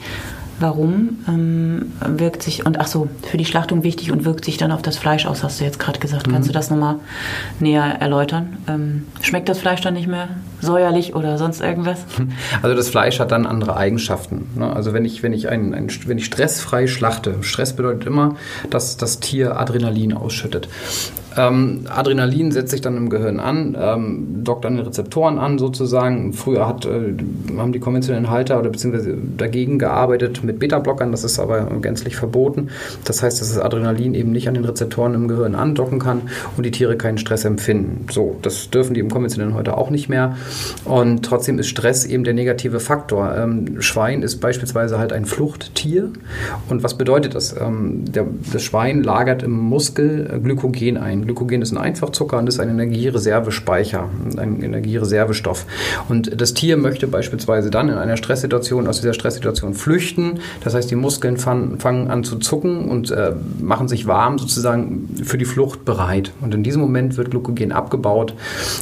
Warum 0.59 1.19
ähm, 1.27 1.91
wirkt 2.05 2.41
sich, 2.41 2.65
und 2.65 2.79
ach 2.79 2.87
so, 2.87 3.09
für 3.29 3.37
die 3.37 3.45
Schlachtung 3.45 3.83
wichtig 3.83 4.11
und 4.11 4.23
wirkt 4.23 4.45
sich 4.45 4.57
dann 4.57 4.71
auf 4.71 4.81
das 4.81 4.97
Fleisch 4.97 5.25
aus, 5.25 5.43
hast 5.43 5.59
du 5.59 5.65
jetzt 5.65 5.79
gerade 5.79 5.99
gesagt. 5.99 6.27
Mhm. 6.27 6.31
Kannst 6.31 6.49
du 6.49 6.53
das 6.53 6.69
nochmal 6.69 6.95
näher 7.59 7.83
erläutern? 7.83 8.57
Ähm, 8.67 9.05
schmeckt 9.21 9.49
das 9.49 9.59
Fleisch 9.59 9.81
dann 9.81 9.95
nicht 9.95 10.07
mehr 10.07 10.29
säuerlich 10.61 11.13
oder 11.13 11.37
sonst 11.37 11.61
irgendwas? 11.61 11.99
Also 12.61 12.75
das 12.75 12.89
Fleisch 12.89 13.19
hat 13.19 13.31
dann 13.31 13.45
andere 13.45 13.75
Eigenschaften. 13.75 14.49
Ne? 14.55 14.71
Also 14.71 14.93
wenn 14.93 15.05
ich, 15.05 15.23
wenn, 15.23 15.33
ich 15.33 15.49
ein, 15.49 15.73
ein, 15.73 15.89
wenn 16.05 16.17
ich 16.17 16.25
stressfrei 16.25 16.87
schlachte, 16.87 17.43
Stress 17.43 17.75
bedeutet 17.75 18.05
immer, 18.07 18.35
dass 18.69 18.97
das 18.97 19.19
Tier 19.19 19.59
Adrenalin 19.59 20.13
ausschüttet. 20.13 20.67
Ähm, 21.37 21.81
Adrenalin 21.89 22.51
setzt 22.51 22.71
sich 22.71 22.81
dann 22.81 22.97
im 22.97 23.09
Gehirn 23.09 23.39
an, 23.39 23.75
ähm, 23.79 24.43
dockt 24.43 24.65
an 24.65 24.77
den 24.77 24.85
Rezeptoren 24.85 25.37
an 25.37 25.57
sozusagen. 25.57 26.33
Früher 26.33 26.67
hat, 26.67 26.85
äh, 26.85 27.13
haben 27.57 27.71
die 27.73 27.79
konventionellen 27.79 28.29
Halter 28.29 28.59
oder 28.59 28.69
beziehungsweise 28.69 29.17
dagegen 29.37 29.79
gearbeitet 29.79 30.43
mit 30.43 30.59
Beta-Blockern, 30.59 31.11
das 31.11 31.23
ist 31.23 31.39
aber 31.39 31.65
gänzlich 31.81 32.15
verboten. 32.15 32.69
Das 33.03 33.21
heißt, 33.21 33.41
dass 33.41 33.53
das 33.53 33.61
Adrenalin 33.61 34.13
eben 34.13 34.31
nicht 34.31 34.47
an 34.47 34.53
den 34.53 34.65
Rezeptoren 34.65 35.13
im 35.13 35.27
Gehirn 35.27 35.55
andocken 35.55 35.99
kann 35.99 36.23
und 36.55 36.65
die 36.65 36.71
Tiere 36.71 36.95
keinen 36.97 37.17
Stress 37.17 37.45
empfinden. 37.45 38.05
So, 38.11 38.37
das 38.41 38.69
dürfen 38.69 38.93
die 38.93 38.99
im 38.99 39.09
konventionellen 39.09 39.55
heute 39.55 39.77
auch 39.77 39.89
nicht 39.89 40.09
mehr. 40.09 40.37
Und 40.85 41.25
trotzdem 41.25 41.59
ist 41.59 41.67
Stress 41.67 42.05
eben 42.05 42.23
der 42.23 42.33
negative 42.33 42.79
Faktor. 42.79 43.35
Ähm, 43.35 43.81
Schwein 43.81 44.21
ist 44.21 44.37
beispielsweise 44.37 44.97
halt 44.99 45.11
ein 45.11 45.25
Fluchttier. 45.25 46.09
Und 46.69 46.83
was 46.83 46.97
bedeutet 46.97 47.35
das? 47.35 47.55
Ähm, 47.59 48.05
der, 48.11 48.25
das 48.51 48.63
Schwein 48.63 49.03
lagert 49.03 49.43
im 49.43 49.51
Muskel 49.51 50.39
Glykogen 50.43 50.97
ein. 50.97 51.24
Glykogen 51.25 51.61
ist 51.61 51.71
ein 51.71 51.77
Einfachzucker 51.77 52.37
und 52.37 52.47
ist 52.47 52.59
ein 52.59 52.69
Energiereservespeicher, 52.69 54.09
ein 54.37 54.61
Energiereservestoff. 54.61 55.65
Und 56.09 56.39
das 56.39 56.53
Tier 56.53 56.77
möchte 56.77 57.07
beispielsweise 57.07 57.69
dann 57.69 57.89
in 57.89 57.95
einer 57.95 58.17
Stresssituation 58.17 58.87
aus 58.87 59.01
dieser 59.01 59.13
Stresssituation 59.13 59.73
flüchten. 59.73 60.39
Das 60.63 60.73
heißt, 60.73 60.89
die 60.89 60.95
Muskeln 60.95 61.37
fangen 61.37 62.07
an 62.09 62.23
zu 62.23 62.37
zucken 62.37 62.89
und 62.89 63.11
äh, 63.11 63.33
machen 63.59 63.87
sich 63.87 64.07
warm 64.07 64.37
sozusagen 64.37 65.09
für 65.23 65.37
die 65.37 65.45
Flucht 65.45 65.85
bereit. 65.85 66.31
Und 66.41 66.53
in 66.53 66.63
diesem 66.63 66.81
Moment 66.81 67.17
wird 67.17 67.31
Glykogen 67.31 67.71
abgebaut 67.71 68.33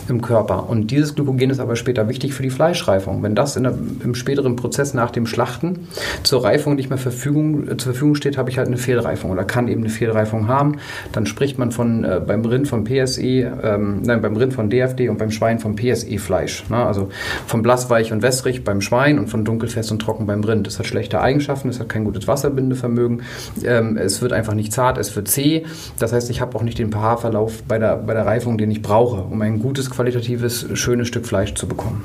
im 0.07 0.21
Körper. 0.21 0.69
Und 0.69 0.91
dieses 0.91 1.15
Glykogen 1.15 1.49
ist 1.49 1.59
aber 1.59 1.75
später 1.75 2.07
wichtig 2.09 2.33
für 2.33 2.43
die 2.43 2.49
Fleischreifung. 2.49 3.23
Wenn 3.23 3.35
das 3.35 3.53
der, 3.53 3.73
im 4.03 4.15
späteren 4.15 4.55
Prozess 4.55 4.93
nach 4.93 5.11
dem 5.11 5.25
Schlachten 5.25 5.87
zur 6.23 6.43
Reifung 6.43 6.75
nicht 6.75 6.89
mehr 6.89 6.97
Verfügung, 6.97 7.67
äh, 7.67 7.77
zur 7.77 7.93
Verfügung 7.93 8.15
steht, 8.15 8.37
habe 8.37 8.49
ich 8.49 8.57
halt 8.57 8.67
eine 8.67 8.77
Fehlreifung 8.77 9.31
oder 9.31 9.43
kann 9.43 9.67
eben 9.67 9.81
eine 9.81 9.89
Fehlreifung 9.89 10.47
haben. 10.47 10.77
Dann 11.11 11.25
spricht 11.25 11.57
man 11.57 11.71
von 11.71 12.03
äh, 12.03 12.21
beim 12.33 12.45
Rind 12.45 12.67
von 12.67 12.83
PSE, 12.83 13.21
ähm, 13.21 14.01
nein, 14.01 14.21
beim 14.21 14.35
Rind 14.35 14.53
von 14.53 14.69
DFD 14.69 15.09
und 15.09 15.17
beim 15.17 15.29
Schwein 15.29 15.59
vom 15.59 15.75
PSE-Fleisch. 15.75 16.69
Ne? 16.69 16.77
Also 16.77 17.09
vom 17.45 17.61
blassweich 17.61 18.11
und 18.11 18.23
wässrig 18.23 18.63
beim 18.63 18.81
Schwein 18.81 19.19
und 19.19 19.27
von 19.27 19.45
dunkelfest 19.45 19.91
und 19.91 19.99
trocken 19.99 20.25
beim 20.25 20.43
Rind. 20.43 20.65
Das 20.65 20.79
hat 20.79 20.87
schlechte 20.87 21.21
Eigenschaften, 21.21 21.69
es 21.69 21.79
hat 21.79 21.89
kein 21.89 22.05
gutes 22.05 22.27
Wasserbindevermögen, 22.27 23.21
ähm, 23.63 23.97
es 23.97 24.21
wird 24.21 24.33
einfach 24.33 24.55
nicht 24.55 24.73
zart, 24.73 24.97
es 24.97 25.15
wird 25.15 25.27
zäh. 25.27 25.65
Das 25.99 26.11
heißt, 26.11 26.29
ich 26.31 26.41
habe 26.41 26.57
auch 26.57 26.63
nicht 26.63 26.79
den 26.79 26.91
pH-Verlauf 26.91 27.63
bei 27.67 27.77
der, 27.77 27.97
bei 27.97 28.13
der 28.13 28.25
Reifung, 28.25 28.57
den 28.57 28.71
ich 28.71 28.81
brauche, 28.81 29.21
um 29.21 29.41
ein 29.41 29.59
gutes, 29.59 29.89
qualitatives, 29.89 30.67
schönes 30.73 31.07
Stück 31.07 31.27
Fleisch 31.27 31.53
zu 31.53 31.67
bekommen. 31.67 32.03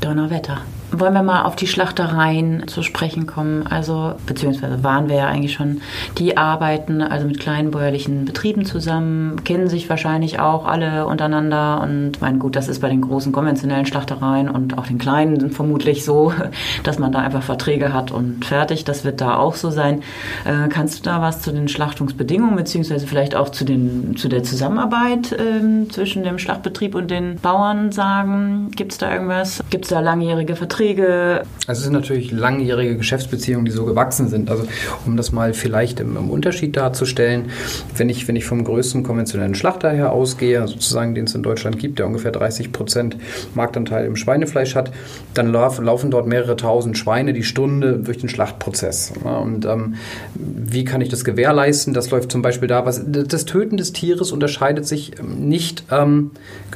Donnerwetter. 0.00 0.62
Wollen 0.94 1.14
wir 1.14 1.22
mal 1.22 1.44
auf 1.44 1.56
die 1.56 1.66
Schlachtereien 1.66 2.68
zu 2.68 2.82
sprechen 2.82 3.26
kommen? 3.26 3.66
Also, 3.66 4.12
beziehungsweise 4.26 4.84
waren 4.84 5.08
wir 5.08 5.16
ja 5.16 5.26
eigentlich 5.26 5.54
schon, 5.54 5.80
die 6.18 6.36
arbeiten 6.36 7.00
also 7.00 7.26
mit 7.26 7.40
kleinen 7.40 7.70
bäuerlichen 7.70 8.26
Betrieben 8.26 8.66
zusammen, 8.66 9.42
kennen 9.42 9.68
sich 9.68 9.88
wahrscheinlich 9.88 10.38
auch 10.38 10.66
alle 10.66 11.06
untereinander 11.06 11.80
und 11.80 12.20
mein 12.20 12.38
gut, 12.38 12.56
das 12.56 12.68
ist 12.68 12.80
bei 12.80 12.90
den 12.90 13.00
großen 13.00 13.32
konventionellen 13.32 13.86
Schlachtereien 13.86 14.50
und 14.50 14.76
auch 14.76 14.86
den 14.86 14.98
kleinen 14.98 15.50
vermutlich 15.50 16.04
so, 16.04 16.34
dass 16.82 16.98
man 16.98 17.10
da 17.10 17.20
einfach 17.20 17.42
Verträge 17.42 17.94
hat 17.94 18.10
und 18.10 18.44
fertig. 18.44 18.84
Das 18.84 19.02
wird 19.02 19.22
da 19.22 19.38
auch 19.38 19.54
so 19.54 19.70
sein. 19.70 20.02
Äh, 20.44 20.68
kannst 20.68 20.98
du 20.98 21.02
da 21.04 21.22
was 21.22 21.40
zu 21.40 21.52
den 21.52 21.68
Schlachtungsbedingungen 21.68 22.56
beziehungsweise 22.56 23.06
vielleicht 23.06 23.34
auch 23.34 23.48
zu, 23.48 23.64
den, 23.64 24.14
zu 24.18 24.28
der 24.28 24.42
Zusammenarbeit 24.42 25.32
äh, 25.32 25.88
zwischen 25.88 26.22
dem 26.22 26.38
Schlachtbetrieb 26.38 26.94
und 26.94 27.10
den 27.10 27.36
Bauern 27.36 27.92
sagen? 27.92 28.70
Gibt 28.76 28.92
es 28.92 28.98
da 28.98 29.10
irgendwas? 29.10 29.64
Gibt 29.70 29.86
es 29.86 29.90
da 29.90 30.00
langjährige 30.00 30.54
Verträge? 30.54 30.81
Verträge. 30.82 31.42
Also 31.66 31.80
es 31.80 31.84
sind 31.84 31.92
natürlich 31.92 32.32
langjährige 32.32 32.96
Geschäftsbeziehungen, 32.96 33.64
die 33.64 33.70
so 33.70 33.84
gewachsen 33.84 34.28
sind. 34.28 34.50
Also 34.50 34.64
um 35.06 35.16
das 35.16 35.32
mal 35.32 35.54
vielleicht 35.54 36.00
im, 36.00 36.16
im, 36.16 36.30
Unterschied 36.30 36.76
darzustellen, 36.76 37.50
wenn 37.96 38.08
ich, 38.08 38.26
wenn 38.26 38.36
ich 38.36 38.44
vom 38.44 38.64
größten 38.64 39.02
konventionellen 39.02 39.54
Schlachter 39.54 39.90
her 39.90 40.12
ausgehe, 40.12 40.66
sozusagen 40.66 41.14
den 41.14 41.26
es 41.26 41.34
in 41.34 41.42
Deutschland 41.42 41.78
gibt, 41.78 41.98
der 41.98 42.06
ungefähr 42.06 42.32
30 42.32 42.72
Prozent 42.72 43.16
Marktanteil 43.54 44.06
im 44.06 44.16
Schweinefleisch 44.16 44.74
hat, 44.74 44.92
dann 45.34 45.52
laufen, 45.52 45.84
laufen 45.84 46.10
dort 46.10 46.26
mehrere 46.26 46.56
tausend 46.56 46.98
Schweine 46.98 47.32
die 47.32 47.44
Stunde 47.44 47.98
durch 47.98 48.18
den 48.18 48.28
Schlachtprozess. 48.28 49.12
Und 49.22 49.64
ähm, 49.64 49.94
wie 50.34 50.84
kann 50.84 51.00
ich 51.00 51.08
das 51.08 51.24
gewährleisten? 51.24 51.94
Das 51.94 52.10
läuft 52.10 52.32
zum 52.32 52.42
Beispiel 52.42 52.68
da, 52.68 52.84
was 52.84 53.02
das 53.06 53.44
Töten 53.44 53.76
des 53.76 53.92
Tieres 53.92 54.32
unterscheidet 54.32 54.86
sich 54.86 55.12
nicht 55.22 55.84
ähm, 55.90 56.32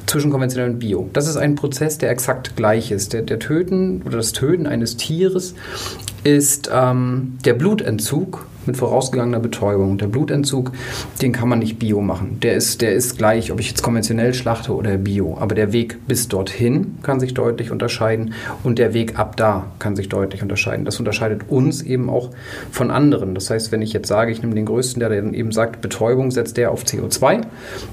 zwischen 0.06 0.30
konventionell 0.30 0.70
und 0.70 0.78
Bio. 0.78 1.08
Das 1.12 1.26
ist 1.26 1.36
ein 1.36 1.56
Prozess, 1.56 1.98
der 1.98 2.10
exakt 2.10 2.56
gleich 2.56 2.90
ist. 2.90 3.12
Der, 3.12 3.22
der 3.22 3.38
Töten 3.38 3.96
oder 4.05 4.17
das 4.19 4.33
Töten 4.33 4.67
eines 4.67 4.97
Tieres 4.97 5.55
ist 6.25 6.71
ähm, 6.73 7.38
der 7.45 7.55
Blutentzug 7.55 8.47
mit 8.66 8.76
vorausgegangener 8.76 9.40
Betäubung. 9.40 9.99
Der 9.99 10.06
Blutentzug, 10.06 10.73
den 11.23 11.32
kann 11.32 11.49
man 11.49 11.58
nicht 11.58 11.78
bio 11.78 12.00
machen. 12.00 12.38
Der 12.42 12.54
ist, 12.54 12.82
der 12.82 12.94
ist 12.94 13.18
gleich, 13.18 13.52
ob 13.52 13.61
ich 13.61 13.68
jetzt 13.68 13.82
konventionell 13.82 14.35
schlachte 14.35 14.75
oder 14.75 14.99
bio. 14.99 15.37
Aber 15.38 15.54
der 15.54 15.73
Weg 15.73 16.06
bis 16.06 16.28
dorthin 16.28 16.99
kann 17.02 17.20
sich 17.20 17.35
deutlich 17.35 17.70
unterscheiden 17.70 18.35
und 18.62 18.78
der 18.78 18.94
Weg 18.94 19.18
ab 19.18 19.37
da 19.37 19.66
kann 19.78 19.96
sich 19.96 20.08
deutlich 20.08 20.42
unterscheiden. 20.42 20.85
Das 20.85 20.99
unterscheidet 20.99 21.42
uns 21.49 21.82
eben 21.82 22.11
auch 22.11 22.30
von 22.70 22.90
anderen. 22.90 23.35
Das 23.35 23.50
heißt, 23.50 23.73
wenn 23.73 23.82
ich 23.82 23.92
jetzt 23.92 24.08
sage, 24.08 24.32
ich 24.32 24.42
nehme 24.42 24.54
den 24.54 24.66
größten, 24.66 25.00
der 25.00 25.08
dann 25.08 25.35
eben 25.35 25.52
sagt, 25.52 25.80
Betäubung 25.80 26.30
setzt 26.30 26.56
der 26.56 26.70
auf 26.70 26.85
CO2. 26.85 27.42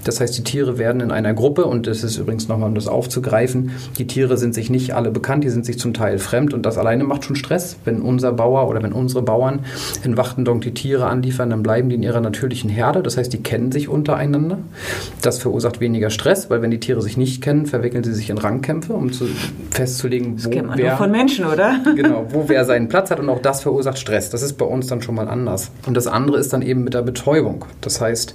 Das 0.04 0.20
heißt, 0.20 0.38
die 0.38 0.44
Tiere 0.44 0.78
werden 0.78 1.02
in 1.02 1.12
einer 1.12 1.34
Gruppe, 1.34 1.66
und 1.66 1.88
das 1.88 2.04
ist 2.04 2.18
übrigens 2.18 2.48
nochmal, 2.48 2.70
um 2.70 2.76
das 2.76 2.88
aufzugreifen, 2.88 3.72
die 3.98 4.08
Tiere 4.08 4.38
sind 4.38 4.54
sich 4.54 4.70
nicht 4.70 4.94
alle 4.94 5.12
bekannt, 5.12 5.44
die 5.44 5.50
sind 5.50 5.66
sich 5.66 5.80
zum 5.80 5.94
Teil 5.94 6.18
fremd 6.20 6.54
und 6.54 6.66
das 6.66 6.78
alleine 6.78 7.04
macht 7.04 7.26
schon 7.26 7.36
Stress, 7.36 7.78
wenn 7.86 8.02
unser 8.02 8.32
Bauer 8.32 8.68
oder 8.68 8.82
wenn 8.84 8.94
unsere 8.94 9.22
Bauern 9.22 9.60
in 10.04 10.18
Wachtendonk 10.18 10.63
die 10.64 10.74
Tiere 10.74 11.06
anliefern, 11.08 11.50
dann 11.50 11.64
bleiben 11.64 11.90
die 11.90 11.96
in 11.96 12.04
ihrer 12.04 12.22
natürlichen 12.22 12.70
Herde. 12.70 13.04
Das 13.04 13.18
heißt, 13.18 13.32
die 13.32 13.44
kennen 13.44 13.72
sich 13.72 13.90
untereinander. 13.90 14.60
Das 15.22 15.40
verursacht 15.40 15.80
weniger 15.80 16.10
Stress, 16.10 16.50
weil 16.50 16.62
wenn 16.62 16.72
die 16.72 16.80
Tiere 16.80 17.02
sich 17.02 17.18
nicht 17.18 17.42
kennen, 17.42 17.66
verwickeln 17.66 18.04
sie 18.04 18.14
sich 18.14 18.30
in 18.30 18.38
Rangkämpfe, 18.38 18.94
um 18.94 19.12
zu, 19.12 19.28
festzulegen, 19.72 20.34
wo 20.34 20.36
das 20.36 20.50
kennt 20.50 20.68
man 20.68 20.78
wer 20.78 20.98
von 20.98 21.12
Menschen, 21.12 21.46
oder? 21.46 21.80
genau, 21.96 22.28
wo 22.30 22.48
wer 22.48 22.66
seinen 22.66 22.88
Platz 22.88 23.12
hat 23.12 23.20
und 23.20 23.30
auch 23.30 23.42
das 23.42 23.62
verursacht 23.62 23.98
Stress. 23.98 24.30
Das 24.30 24.42
ist 24.42 24.54
bei 24.54 24.66
uns 24.66 24.88
dann 24.88 25.02
schon 25.02 25.16
mal 25.16 25.28
anders. 25.28 25.72
Und 25.86 25.96
das 25.96 26.08
andere 26.08 26.38
ist 26.38 26.54
dann 26.54 26.62
eben 26.62 26.84
mit 26.84 26.94
der 26.94 27.02
Betäubung. 27.02 27.66
Das 27.82 28.02
heißt, 28.02 28.34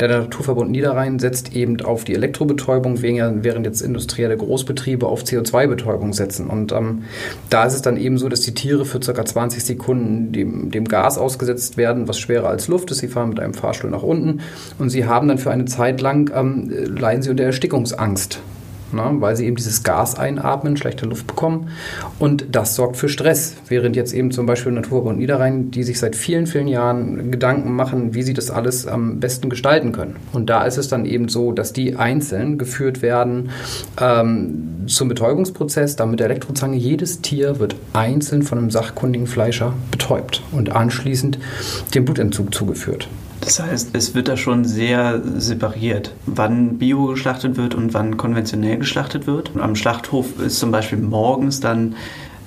der 0.00 0.08
Naturverbund 0.08 0.70
Niederrhein 0.70 1.18
setzt 1.18 1.54
eben 1.54 1.80
auf 1.82 2.04
die 2.04 2.14
Elektrobetäubung, 2.14 3.02
während 3.02 3.66
jetzt 3.66 3.80
industrielle 3.80 4.36
Großbetriebe 4.36 5.06
auf 5.06 5.22
CO2-Betäubung 5.22 6.12
setzen. 6.12 6.48
Und 6.48 6.72
ähm, 6.72 7.04
da 7.50 7.64
ist 7.64 7.74
es 7.74 7.82
dann 7.82 7.96
eben 7.96 8.18
so, 8.18 8.28
dass 8.28 8.40
die 8.40 8.54
Tiere 8.54 8.84
für 8.84 9.00
ca. 9.00 9.24
20 9.24 9.64
Sekunden 9.64 10.32
dem, 10.32 10.70
dem 10.70 10.86
Gas 10.86 11.18
ausgesetzt 11.18 11.67
versetzt 11.68 11.76
werden, 11.76 12.08
was 12.08 12.18
schwerer 12.18 12.48
als 12.48 12.68
Luft 12.68 12.90
ist. 12.90 12.98
Sie 12.98 13.08
fahren 13.08 13.30
mit 13.30 13.40
einem 13.40 13.54
Fahrstuhl 13.54 13.90
nach 13.90 14.02
unten 14.02 14.40
und 14.78 14.90
sie 14.90 15.04
haben 15.04 15.28
dann 15.28 15.38
für 15.38 15.50
eine 15.50 15.66
Zeit 15.66 16.00
lang, 16.00 16.30
ähm, 16.34 16.70
leiden 16.70 17.22
sie 17.22 17.30
unter 17.30 17.44
Erstickungsangst 17.44 18.40
ne, 18.92 19.16
weil 19.18 19.36
sie 19.36 19.46
eben 19.46 19.56
dieses 19.56 19.82
Gas 19.82 20.18
einatmen, 20.18 20.76
schlechte 20.76 21.06
Luft 21.06 21.26
bekommen 21.26 21.68
und 22.18 22.46
das 22.52 22.74
sorgt 22.74 22.96
für 22.96 23.08
Stress. 23.08 23.56
Während 23.68 23.96
jetzt 23.96 24.12
eben 24.12 24.30
zum 24.30 24.46
Beispiel 24.46 24.72
Naturbund 24.72 25.18
Niederrhein, 25.18 25.70
die 25.70 25.82
sich 25.82 25.98
seit 25.98 26.16
vielen, 26.16 26.46
vielen 26.46 26.68
Jahren 26.68 27.30
Gedanken 27.30 27.72
machen, 27.72 28.14
wie 28.14 28.22
sie 28.22 28.34
das 28.34 28.50
alles 28.50 28.86
am 28.86 29.20
besten 29.20 29.50
gestalten 29.50 29.92
können. 29.92 30.16
Und 30.32 30.50
da 30.50 30.64
ist 30.64 30.78
es 30.78 30.88
dann 30.88 31.04
eben 31.04 31.28
so, 31.28 31.52
dass 31.52 31.72
die 31.72 31.96
einzeln 31.96 32.58
geführt 32.58 33.02
werden 33.02 33.50
ähm, 34.00 34.86
zum 34.86 35.08
Betäubungsprozess, 35.08 35.96
dann 35.96 36.10
mit 36.10 36.20
der 36.20 36.26
Elektrozange. 36.26 36.76
Jedes 36.76 37.20
Tier 37.20 37.58
wird 37.58 37.76
einzeln 37.92 38.42
von 38.42 38.58
einem 38.58 38.70
sachkundigen 38.70 39.26
Fleischer 39.26 39.74
betäubt 39.90 40.42
und 40.52 40.74
anschließend 40.74 41.38
dem 41.94 42.04
Blutentzug 42.04 42.54
zugeführt. 42.54 43.08
Das 43.40 43.60
heißt, 43.60 43.90
es 43.92 44.14
wird 44.14 44.28
da 44.28 44.36
schon 44.36 44.64
sehr 44.64 45.22
separiert, 45.36 46.12
wann 46.26 46.78
Bio 46.78 47.06
geschlachtet 47.06 47.56
wird 47.56 47.74
und 47.74 47.94
wann 47.94 48.16
konventionell 48.16 48.78
geschlachtet 48.78 49.26
wird. 49.26 49.52
Am 49.56 49.76
Schlachthof 49.76 50.40
ist 50.40 50.58
zum 50.58 50.70
Beispiel 50.70 50.98
morgens 50.98 51.60
dann 51.60 51.94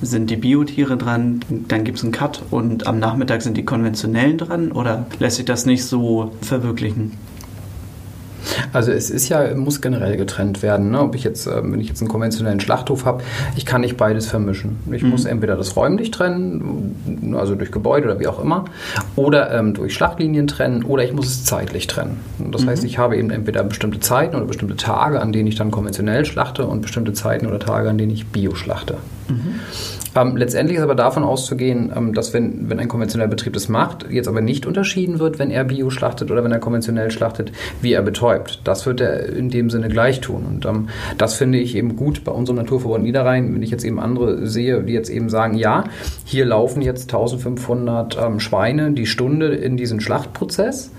sind 0.02 0.30
die 0.30 0.36
Biotiere 0.36 0.98
dran, 0.98 1.42
dann 1.68 1.84
gibt 1.84 2.00
es 2.00 2.04
einen 2.04 2.12
Cut 2.12 2.44
und 2.50 2.88
am 2.88 3.00
Nachmittag 3.00 3.42
sind 3.42 3.56
die 3.56 3.66
konventionellen 3.66 4.38
dran 4.38 4.72
oder 4.72 5.06
lässt 5.20 5.38
sich 5.38 5.46
das 5.46 5.66
nicht 5.66 5.86
so 5.86 6.32
verwirklichen? 6.42 7.12
Also 8.74 8.92
es 8.92 9.10
ist 9.10 9.30
ja, 9.30 9.56
muss 9.56 9.82
generell 9.82 10.18
getrennt 10.18 10.62
werden. 10.64 10.92
Ne? 10.92 11.02
Ob 11.02 11.16
ich 11.16 11.24
jetzt, 11.24 11.48
äh, 11.48 11.62
wenn 11.64 11.80
ich 11.80 11.88
jetzt 11.88 12.02
einen 12.02 12.10
konventionellen 12.10 12.60
Schlachthof 12.60 13.06
habe, 13.06 13.24
ich 13.56 13.66
kann 13.66 13.82
nicht 13.82 13.98
beides 13.98 14.28
vermischen. 14.28 14.78
Ich 14.92 15.04
mhm. 15.04 15.10
muss 15.10 15.26
entweder 15.26 15.56
das 15.56 15.76
räumlich 15.76 16.12
trennen, 16.12 17.36
also 17.38 17.56
durch 17.56 17.72
Gebäude 17.72 18.08
oder 18.08 18.20
wie 18.20 18.28
auch 18.28 18.42
immer, 18.42 18.66
oder 19.16 19.52
ähm, 19.52 19.74
durch 19.74 19.94
Schlachtlinien 19.94 20.48
trennen, 20.48 20.84
oder 20.84 21.04
ich 21.04 21.14
muss 21.14 21.28
es 21.28 21.46
zeitlich 21.46 21.88
trennen. 21.88 22.20
Das 22.52 22.64
mhm. 22.64 22.70
heißt, 22.70 22.84
ich 22.84 22.98
habe 22.98 23.18
eben 23.18 23.30
entweder 23.30 23.64
bestimmte 23.64 24.00
Zeiten 24.00 24.36
oder 24.36 24.46
bestimmte 24.46 24.76
Tage, 24.76 25.22
an 25.22 25.32
denen 25.32 25.48
ich 25.48 25.56
dann 25.56 25.72
konventionell 25.72 26.26
schlachte 26.26 26.66
und 26.66 26.82
bestimmte 26.82 27.14
Zeiten 27.14 27.48
oder 27.48 27.60
Tage, 27.60 27.90
an 27.90 27.98
denen 27.98 28.12
ich 28.12 28.28
Bio 28.28 28.56
schlachte. 28.56 28.98
Mhm. 29.28 29.56
Ähm, 30.14 30.36
letztendlich 30.36 30.78
ist 30.78 30.84
aber 30.84 30.96
davon 30.96 31.24
auszugehen, 31.24 31.92
ähm, 31.96 32.14
dass 32.14 32.34
wenn, 32.34 32.70
wenn 32.70 32.80
ein 32.80 32.90
konventioneller 32.90 33.30
Betrieb 33.30 33.54
das 33.54 33.70
macht, 33.70 34.08
jetzt 34.10 34.28
aber 34.28 34.42
nicht 34.42 34.66
unterschieden 34.66 35.20
wird, 35.20 35.40
wenn 35.40 35.52
er 35.52 35.64
Bio 35.64 35.90
schlachtet 35.90 36.32
oder 36.32 36.44
wenn 36.44 36.52
er 36.52 36.60
konventionell 36.60 37.12
schlachtet, 37.12 37.52
wie 37.82 37.94
er 37.94 38.02
betäubt. 38.02 38.62
Das 38.66 38.86
wird 38.86 39.00
er 39.00 39.30
in 39.30 39.50
dem 39.50 39.70
Sinne 39.70 39.88
gleich 39.88 40.20
tun. 40.20 40.46
Und 40.46 40.66
ähm, 40.66 40.90
das 41.18 41.36
finde 41.36 41.60
ich 41.60 41.76
eben 41.76 41.96
gut 41.96 42.24
bei 42.24 42.32
unserem 42.32 42.58
Naturverbund 42.58 43.04
Niederrhein, 43.04 43.54
wenn 43.54 43.62
ich 43.62 43.72
jetzt 43.72 43.86
eben 43.86 44.00
andere 44.00 44.48
sehe, 44.48 44.84
die 44.84 44.94
jetzt 44.94 45.10
eben 45.10 45.30
sagen, 45.30 45.56
ja, 45.56 45.86
hier 46.26 46.46
laufen 46.46 46.82
jetzt 46.82 47.14
1500 47.14 48.18
ähm, 48.22 48.40
Schweine 48.40 48.92
die 48.92 49.06
Stunde 49.06 49.48
in 49.56 49.78
diesen 49.78 50.02
Schlachtprozess 50.02 50.92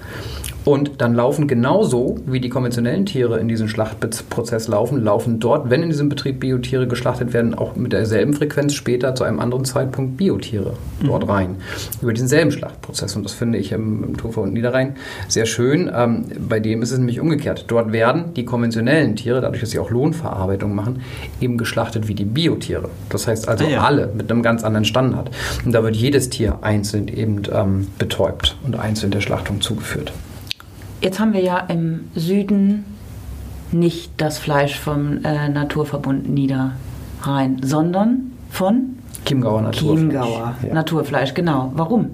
Und 0.64 1.00
dann 1.00 1.14
laufen 1.14 1.48
genauso, 1.48 2.18
wie 2.26 2.40
die 2.40 2.48
konventionellen 2.48 3.04
Tiere 3.04 3.38
in 3.40 3.48
diesen 3.48 3.68
Schlachtprozess 3.68 4.68
laufen, 4.68 5.02
laufen 5.02 5.40
dort, 5.40 5.70
wenn 5.70 5.82
in 5.82 5.90
diesem 5.90 6.08
Betrieb 6.08 6.40
Biotiere 6.40 6.86
geschlachtet 6.86 7.32
werden, 7.32 7.54
auch 7.54 7.74
mit 7.74 7.92
derselben 7.92 8.32
Frequenz 8.32 8.74
später 8.74 9.14
zu 9.14 9.24
einem 9.24 9.40
anderen 9.40 9.64
Zeitpunkt 9.64 10.16
Biotiere 10.16 10.74
dort 11.02 11.24
mhm. 11.24 11.30
rein. 11.30 11.56
Über 12.00 12.12
diesen 12.12 12.28
selben 12.28 12.52
Schlachtprozess. 12.52 13.16
Und 13.16 13.24
das 13.24 13.32
finde 13.32 13.58
ich 13.58 13.72
im, 13.72 14.04
im 14.04 14.16
Turfer 14.16 14.42
und 14.42 14.52
Niederrhein 14.52 14.96
sehr 15.28 15.46
schön. 15.46 15.90
Ähm, 15.94 16.26
bei 16.48 16.60
dem 16.60 16.82
ist 16.82 16.92
es 16.92 16.98
nämlich 16.98 17.20
umgekehrt. 17.20 17.64
Dort 17.68 17.92
werden 17.92 18.34
die 18.34 18.44
konventionellen 18.44 19.16
Tiere, 19.16 19.40
dadurch, 19.40 19.60
dass 19.60 19.70
sie 19.70 19.78
auch 19.78 19.90
Lohnverarbeitung 19.90 20.74
machen, 20.74 21.02
eben 21.40 21.58
geschlachtet 21.58 22.06
wie 22.06 22.14
die 22.14 22.24
Biotiere. 22.24 22.88
Das 23.08 23.26
heißt 23.26 23.48
also 23.48 23.64
ah, 23.64 23.68
ja. 23.68 23.80
alle 23.82 24.10
mit 24.14 24.30
einem 24.30 24.42
ganz 24.42 24.62
anderen 24.62 24.84
Standard. 24.84 25.30
Und 25.64 25.72
da 25.72 25.82
wird 25.82 25.96
jedes 25.96 26.30
Tier 26.30 26.58
einzeln 26.62 27.08
eben 27.08 27.42
ähm, 27.52 27.88
betäubt 27.98 28.56
und 28.64 28.78
einzeln 28.78 29.10
der 29.10 29.20
Schlachtung 29.20 29.60
zugeführt. 29.60 30.12
Jetzt 31.02 31.18
haben 31.18 31.32
wir 31.32 31.42
ja 31.42 31.58
im 31.58 32.10
Süden 32.14 32.84
nicht 33.72 34.12
das 34.18 34.38
Fleisch 34.38 34.78
vom 34.78 35.24
äh, 35.24 35.48
Naturverbund 35.48 36.28
Niederrhein, 36.28 37.60
sondern 37.60 38.30
von 38.50 38.98
Chiemgauer 39.24 39.62
Naturfleisch. 39.62 39.98
Chiemgauer 39.98 40.54
ja. 40.64 40.74
Naturfleisch, 40.74 41.34
genau. 41.34 41.72
Warum? 41.74 42.12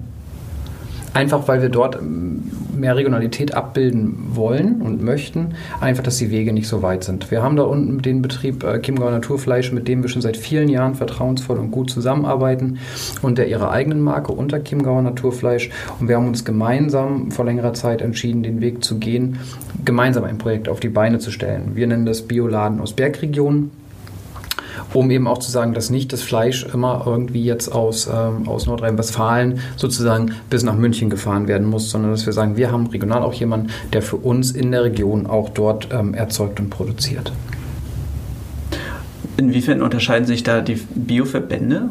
Einfach 1.13 1.47
weil 1.47 1.61
wir 1.61 1.69
dort 1.69 1.95
ähm, 1.95 2.43
mehr 2.75 2.95
Regionalität 2.95 3.53
abbilden 3.53 4.15
wollen 4.33 4.81
und 4.81 5.03
möchten, 5.03 5.55
einfach, 5.81 6.03
dass 6.03 6.17
die 6.17 6.31
Wege 6.31 6.53
nicht 6.53 6.67
so 6.67 6.81
weit 6.81 7.03
sind. 7.03 7.31
Wir 7.31 7.41
haben 7.41 7.55
da 7.55 7.63
unten 7.63 8.01
den 8.01 8.21
Betrieb 8.21 8.63
äh, 8.63 8.79
Chiemgauer 8.81 9.11
Naturfleisch, 9.11 9.71
mit 9.71 9.87
dem 9.87 10.01
wir 10.01 10.09
schon 10.09 10.21
seit 10.21 10.37
vielen 10.37 10.69
Jahren 10.69 10.95
vertrauensvoll 10.95 11.57
und 11.57 11.71
gut 11.71 11.89
zusammenarbeiten, 11.89 12.79
unter 13.21 13.45
ihrer 13.45 13.71
eigenen 13.71 14.01
Marke, 14.01 14.31
unter 14.31 14.63
Chiemgauer 14.63 15.01
Naturfleisch. 15.01 15.69
Und 15.99 16.07
wir 16.07 16.15
haben 16.15 16.27
uns 16.27 16.45
gemeinsam 16.45 17.31
vor 17.31 17.45
längerer 17.45 17.73
Zeit 17.73 18.01
entschieden, 18.01 18.43
den 18.43 18.61
Weg 18.61 18.83
zu 18.83 18.99
gehen, 18.99 19.39
gemeinsam 19.85 20.23
ein 20.23 20.37
Projekt 20.37 20.69
auf 20.69 20.79
die 20.79 20.89
Beine 20.89 21.19
zu 21.19 21.31
stellen. 21.31 21.71
Wir 21.75 21.87
nennen 21.87 22.05
das 22.05 22.21
Bioladen 22.21 22.79
aus 22.79 22.93
Bergregionen 22.93 23.71
um 24.93 25.11
eben 25.11 25.27
auch 25.27 25.37
zu 25.37 25.51
sagen, 25.51 25.73
dass 25.73 25.89
nicht 25.89 26.11
das 26.13 26.21
Fleisch 26.21 26.65
immer 26.73 27.03
irgendwie 27.05 27.43
jetzt 27.43 27.69
aus, 27.69 28.07
ähm, 28.07 28.47
aus 28.47 28.65
Nordrhein-Westfalen 28.65 29.59
sozusagen 29.75 30.33
bis 30.49 30.63
nach 30.63 30.75
München 30.75 31.09
gefahren 31.09 31.47
werden 31.47 31.67
muss, 31.67 31.89
sondern 31.89 32.11
dass 32.11 32.25
wir 32.25 32.33
sagen, 32.33 32.57
wir 32.57 32.71
haben 32.71 32.87
regional 32.87 33.21
auch 33.23 33.33
jemanden, 33.33 33.69
der 33.93 34.01
für 34.01 34.17
uns 34.17 34.51
in 34.51 34.71
der 34.71 34.83
Region 34.83 35.27
auch 35.27 35.49
dort 35.49 35.89
ähm, 35.91 36.13
erzeugt 36.13 36.59
und 36.59 36.69
produziert. 36.69 37.31
Inwiefern 39.37 39.81
unterscheiden 39.81 40.27
sich 40.27 40.43
da 40.43 40.61
die 40.61 40.75
Bioverbände? 40.75 41.89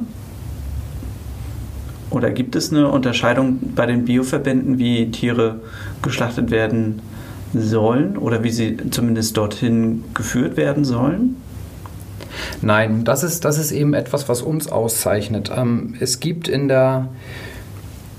Oder 2.11 2.30
gibt 2.30 2.56
es 2.56 2.72
eine 2.72 2.88
Unterscheidung 2.88 3.58
bei 3.74 3.87
den 3.87 4.04
Bioverbänden, 4.04 4.78
wie 4.78 5.11
Tiere 5.11 5.61
geschlachtet 6.02 6.50
werden 6.50 7.00
sollen 7.54 8.16
oder 8.16 8.44
wie 8.44 8.50
sie 8.50 8.76
zumindest 8.90 9.37
dorthin 9.37 10.04
geführt 10.14 10.56
werden 10.56 10.84
sollen? 10.84 11.37
Nein, 12.62 13.05
das 13.05 13.22
ist, 13.22 13.44
das 13.44 13.59
ist 13.59 13.72
eben 13.72 13.94
etwas, 13.94 14.29
was 14.29 14.42
uns 14.42 14.70
auszeichnet. 14.70 15.51
Ähm, 15.55 15.94
es 16.01 16.20
gibt 16.20 16.48
in 16.48 16.68
der, 16.68 17.09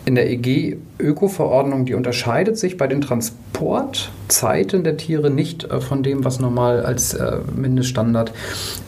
in 0.06 0.16
der 0.16 0.30
EG-Öko-Verordnung, 0.30 1.86
die 1.86 1.94
unterscheidet 1.94 2.58
sich 2.58 2.78
bei 2.78 2.88
den 2.88 3.02
Transportzeiten 3.02 4.84
der 4.84 4.98
Tiere 4.98 5.30
nicht 5.30 5.66
äh, 5.66 5.82
von 5.82 6.04
dem, 6.04 6.26
was 6.26 6.40
normal 6.40 6.86
als 6.86 7.14
äh, 7.14 7.38
Mindeststandard 7.56 8.34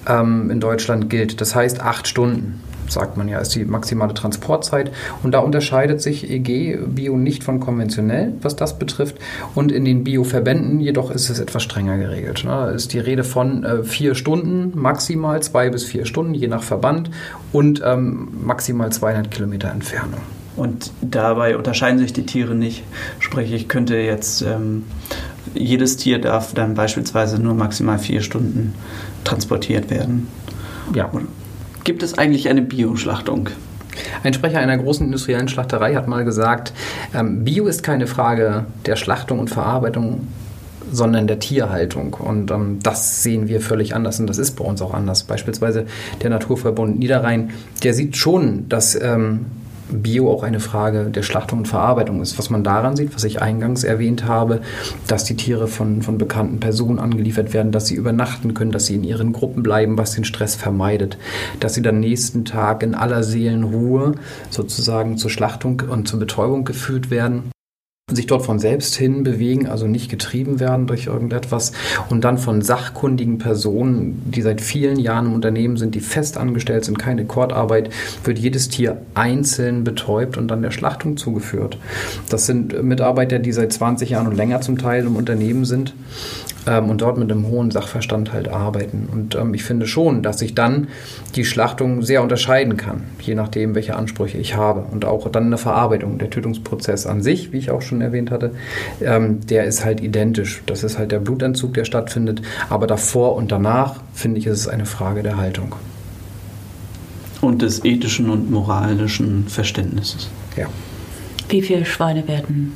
ähm, 0.08 0.50
in 0.50 0.60
Deutschland 0.60 1.10
gilt. 1.10 1.41
Das 1.41 1.56
heißt 1.56 1.82
acht 1.82 2.08
Stunden 2.08 2.62
sagt 2.91 3.17
man 3.17 3.27
ja, 3.27 3.39
ist 3.39 3.56
die 3.56 3.65
maximale 3.65 4.13
Transportzeit. 4.13 4.91
Und 5.23 5.32
da 5.32 5.39
unterscheidet 5.39 6.01
sich 6.01 6.30
EG-Bio 6.30 7.17
nicht 7.17 7.43
von 7.43 7.60
konventionell, 7.60 8.34
was 8.41 8.56
das 8.56 8.77
betrifft. 8.77 9.17
Und 9.56 9.71
in 9.71 9.86
den 9.86 10.04
Bio-Verbänden 10.04 10.80
jedoch 10.80 11.12
ist 11.12 11.30
es 11.30 11.39
etwas 11.39 11.63
strenger 11.63 11.97
geregelt. 11.97 12.43
Da 12.45 12.67
ne? 12.67 12.71
ist 12.71 12.93
die 12.93 12.99
Rede 12.99 13.23
von 13.23 13.63
äh, 13.63 13.84
vier 13.84 14.15
Stunden, 14.15 14.71
maximal 14.75 15.41
zwei 15.41 15.69
bis 15.69 15.84
vier 15.84 16.06
Stunden, 16.06 16.34
je 16.34 16.47
nach 16.47 16.63
Verband 16.63 17.10
und 17.51 17.82
ähm, 17.84 18.30
maximal 18.43 18.91
200 18.91 19.32
Kilometer 19.32 19.71
Entfernung. 19.71 20.21
Und 20.56 20.91
dabei 21.01 21.58
unterscheiden 21.58 21.99
sich 21.99 22.13
die 22.13 22.25
Tiere 22.25 22.56
nicht. 22.56 22.84
Sprich, 23.19 23.54
ich 23.54 23.67
könnte 23.67 23.95
jetzt, 23.95 24.41
ähm, 24.41 24.84
jedes 25.54 25.97
Tier 25.97 26.19
darf 26.19 26.54
dann 26.54 26.75
beispielsweise 26.75 27.41
nur 27.41 27.54
maximal 27.54 27.97
vier 27.99 28.21
Stunden 28.21 28.73
transportiert 29.23 29.89
werden. 29.89 30.27
Ja. 30.93 31.10
Gibt 31.84 32.04
es 32.04 32.17
eigentlich 32.17 32.50
eine 32.50 32.62
Bioschlachtung? 32.62 33.50
Ein 34.24 34.34
Sprecher 34.34 34.60
einer 34.60 34.78
großen 34.78 35.06
industriellen 35.06 35.48
Schlachterei 35.48 35.96
hat 35.96 36.08
mal 36.08 36.24
gesagt, 36.24 36.74
ähm, 37.13 37.44
Bio 37.44 37.65
ist 37.65 37.84
keine 37.84 38.08
Frage 38.08 38.65
der 38.86 38.96
Schlachtung 38.96 39.39
und 39.39 39.50
Verarbeitung, 39.50 40.28
sondern 40.91 41.28
der 41.28 41.39
Tierhaltung. 41.39 42.13
Und 42.13 42.52
ähm, 42.52 42.80
das 42.84 43.24
sehen 43.24 43.48
wir 43.48 43.62
völlig 43.62 43.96
anders 43.96 44.20
und 44.20 44.28
das 44.28 44.38
ist 44.38 44.56
bei 44.56 44.63
uns 44.63 44.82
auch 44.82 44.94
anders. 44.94 45.24
Beispielsweise 45.24 45.86
der 46.22 46.30
Naturverbund 46.30 47.00
Niederrhein, 47.00 47.52
der 47.84 47.94
sieht 47.94 48.15
schon, 48.17 48.70
dass 48.70 48.96
ähm, 48.96 49.46
Bio 49.91 50.32
auch 50.32 50.43
eine 50.43 50.60
Frage 50.60 51.06
der 51.06 51.23
Schlachtung 51.23 51.60
und 51.60 51.67
Verarbeitung 51.67 52.21
ist. 52.21 52.38
Was 52.38 52.49
man 52.49 52.63
daran 52.63 52.95
sieht, 52.95 53.15
was 53.15 53.23
ich 53.23 53.41
eingangs 53.41 53.84
erwähnt 53.84 54.25
habe, 54.25 54.62
dass 55.08 55.23
die 55.23 55.36
Tiere 55.36 55.67
von, 55.67 56.01
von 56.01 56.17
bekannten 56.17 56.60
Personen 56.60 56.99
angeliefert 56.99 57.54
werden, 57.54 57.71
dass 57.71 57.88
sie 57.88 57.95
übernachten 57.95 58.54
können, 58.54 58.71
dass 58.71 58.86
sie 58.86 58.95
in 58.95 59.04
ihren 59.04 59.34
Gruppen 59.34 59.63
bleiben, 59.63 59.97
was 59.97 60.13
den 60.13 60.23
Stress 60.23 60.56
vermeidet, 60.56 61.17
dass 61.60 61.73
sie 61.73 61.82
dann 61.82 61.99
nächsten 61.99 62.45
Tag 62.45 62.84
in 62.84 62.95
aller 62.95 63.23
Seelenruhe 63.23 64.13
sozusagen 64.49 65.17
zur 65.17 65.30
Schlachtung 65.30 65.82
und 65.89 66.08
zur 66.08 66.19
Betäubung 66.19 66.65
geführt 66.65 67.10
werden 67.10 67.51
sich 68.15 68.28
dort 68.28 68.45
von 68.45 68.60
selbst 68.60 68.95
hin 68.95 69.24
bewegen, 69.24 69.67
also 69.67 69.88
nicht 69.88 70.10
getrieben 70.10 70.60
werden 70.60 70.88
durch 70.88 71.08
irgendetwas 71.08 71.71
und 72.10 72.24
dann 72.24 72.38
von 72.38 72.62
sachkundigen 72.62 73.38
Personen, 73.38 74.21
die 74.26 74.41
seit 74.41 74.62
vielen 74.62 75.00
Jahren 75.00 75.28
im 75.28 75.34
Unternehmen 75.34 75.78
sind, 75.78 75.95
die 75.95 76.00
fest 76.00 76.38
angestellt 76.38 76.86
sind, 76.86 77.00
keine 77.00 77.26
Kordarbeit, 77.26 77.89
wird 78.24 78.39
jedes 78.39 78.69
Tier 78.69 79.02
einzeln 79.13 79.84
betäubt 79.84 80.38
und 80.38 80.47
dann 80.47 80.62
der 80.62 80.71
Schlachtung 80.71 81.17
zugeführt. 81.17 81.78
Das 82.30 82.45
sind 82.45 82.82
Mitarbeiter, 82.84 83.39
die 83.39 83.52
seit 83.52 83.74
20 83.74 84.10
Jahren 84.10 84.28
und 84.28 84.36
länger 84.36 84.62
zum 84.62 84.78
Teil 84.78 85.06
im 85.06 85.15
Unternehmen 85.15 85.65
sind 85.65 85.93
ähm, 86.67 86.89
und 86.89 87.02
dort 87.02 87.17
mit 87.17 87.32
einem 87.32 87.47
hohen 87.47 87.71
Sachverstand 87.71 88.34
halt 88.34 88.47
arbeiten. 88.47 89.08
Und 89.12 89.36
ähm, 89.36 89.54
ich 89.54 89.63
finde 89.63 89.88
schon, 89.88 90.24
dass 90.24 90.39
sich 90.39 90.56
dann 90.56 90.88
die 91.36 91.45
Schlachtung 91.45 92.02
sehr 92.02 92.21
unterscheiden 92.21 92.78
kann, 92.78 93.04
je 93.19 93.36
nachdem, 93.36 93.76
welche 93.76 93.95
Ansprüche 93.95 94.38
ich 94.38 94.56
habe. 94.56 94.86
Und 94.91 95.06
auch 95.06 95.30
dann 95.30 95.47
eine 95.47 95.58
Verarbeitung. 95.58 96.17
Der 96.17 96.30
Tötungsprozess 96.30 97.06
an 97.08 97.21
sich, 97.21 97.52
wie 97.52 97.58
ich 97.58 97.71
auch 97.71 97.82
schon 97.82 98.02
erwähnt 98.02 98.32
hatte, 98.32 98.52
ähm, 99.02 99.45
der 99.47 99.65
ist 99.65 99.84
halt 99.84 100.02
identisch. 100.02 100.62
Das 100.65 100.84
ist 100.84 100.97
halt 100.97 101.12
der 101.12 101.19
Blutentzug, 101.19 101.74
der 101.74 101.86
stattfindet. 101.86 102.41
Aber 102.69 102.88
davor 102.88 103.36
und 103.36 103.52
danach, 103.52 104.02
finde 104.13 104.39
ich, 104.39 104.47
ist 104.47 104.60
es 104.60 104.67
eine 104.67 104.86
Frage 104.86 105.24
der 105.24 105.38
Haltung. 105.38 105.76
Und 107.41 107.63
des 107.63 107.84
ethischen 107.84 108.30
und 108.30 108.52
moralischen 108.52 109.47
Verständnisses. 109.47 110.30
Ja. 110.56 110.67
Wie 111.50 111.63
viele 111.63 111.86
Schweine 111.86 112.28
werden 112.28 112.74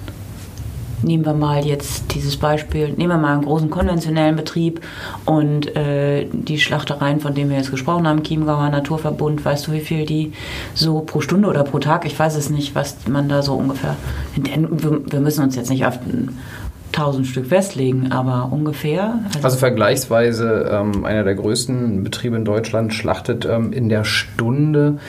nehmen 1.02 1.26
wir 1.26 1.34
mal 1.34 1.66
jetzt 1.66 2.14
dieses 2.14 2.38
Beispiel, 2.38 2.90
nehmen 2.90 3.10
wir 3.10 3.18
mal 3.18 3.34
einen 3.34 3.46
großen 3.46 3.70
konventionellen 3.70 4.36
Betrieb 4.36 4.82
und 5.26 5.76
äh, 5.76 6.28
die 6.32 6.60
Schlachtereien, 6.60 7.20
von 7.20 7.34
denen 7.34 7.50
wir 7.50 7.58
jetzt 7.58 7.72
gesprochen 7.72 8.08
haben, 8.08 8.24
Chiemgauer 8.24 8.70
Naturverbund, 8.70 9.44
weißt 9.44 9.68
du, 9.68 9.72
wie 9.74 9.82
viel 9.82 10.06
die 10.06 10.34
so 10.74 11.02
pro 11.02 11.22
Stunde 11.22 11.48
oder 11.48 11.64
pro 11.64 11.80
Tag, 11.80 12.06
ich 12.06 12.18
weiß 12.18 12.36
es 12.36 12.50
nicht, 12.50 12.76
was 12.76 12.96
man 13.08 13.30
da 13.30 13.42
so 13.42 13.54
ungefähr, 13.54 13.96
denn 14.36 14.68
wir 15.12 15.20
müssen 15.20 15.44
uns 15.44 15.56
jetzt 15.56 15.70
nicht 15.70 15.86
auf 15.86 16.00
1000 16.96 17.28
Stück 17.28 17.48
festlegen, 17.48 18.12
aber 18.12 18.50
ungefähr. 18.52 19.20
Also, 19.26 19.40
also 19.44 19.58
vergleichsweise 19.58 20.70
ähm, 20.72 21.04
einer 21.04 21.24
der 21.24 21.36
größten 21.36 22.04
Betriebe 22.04 22.38
in 22.38 22.46
Deutschland 22.46 22.94
schlachtet 22.94 23.46
ähm, 23.46 23.74
in 23.74 23.90
der 23.90 24.06
Stunde 24.06 25.00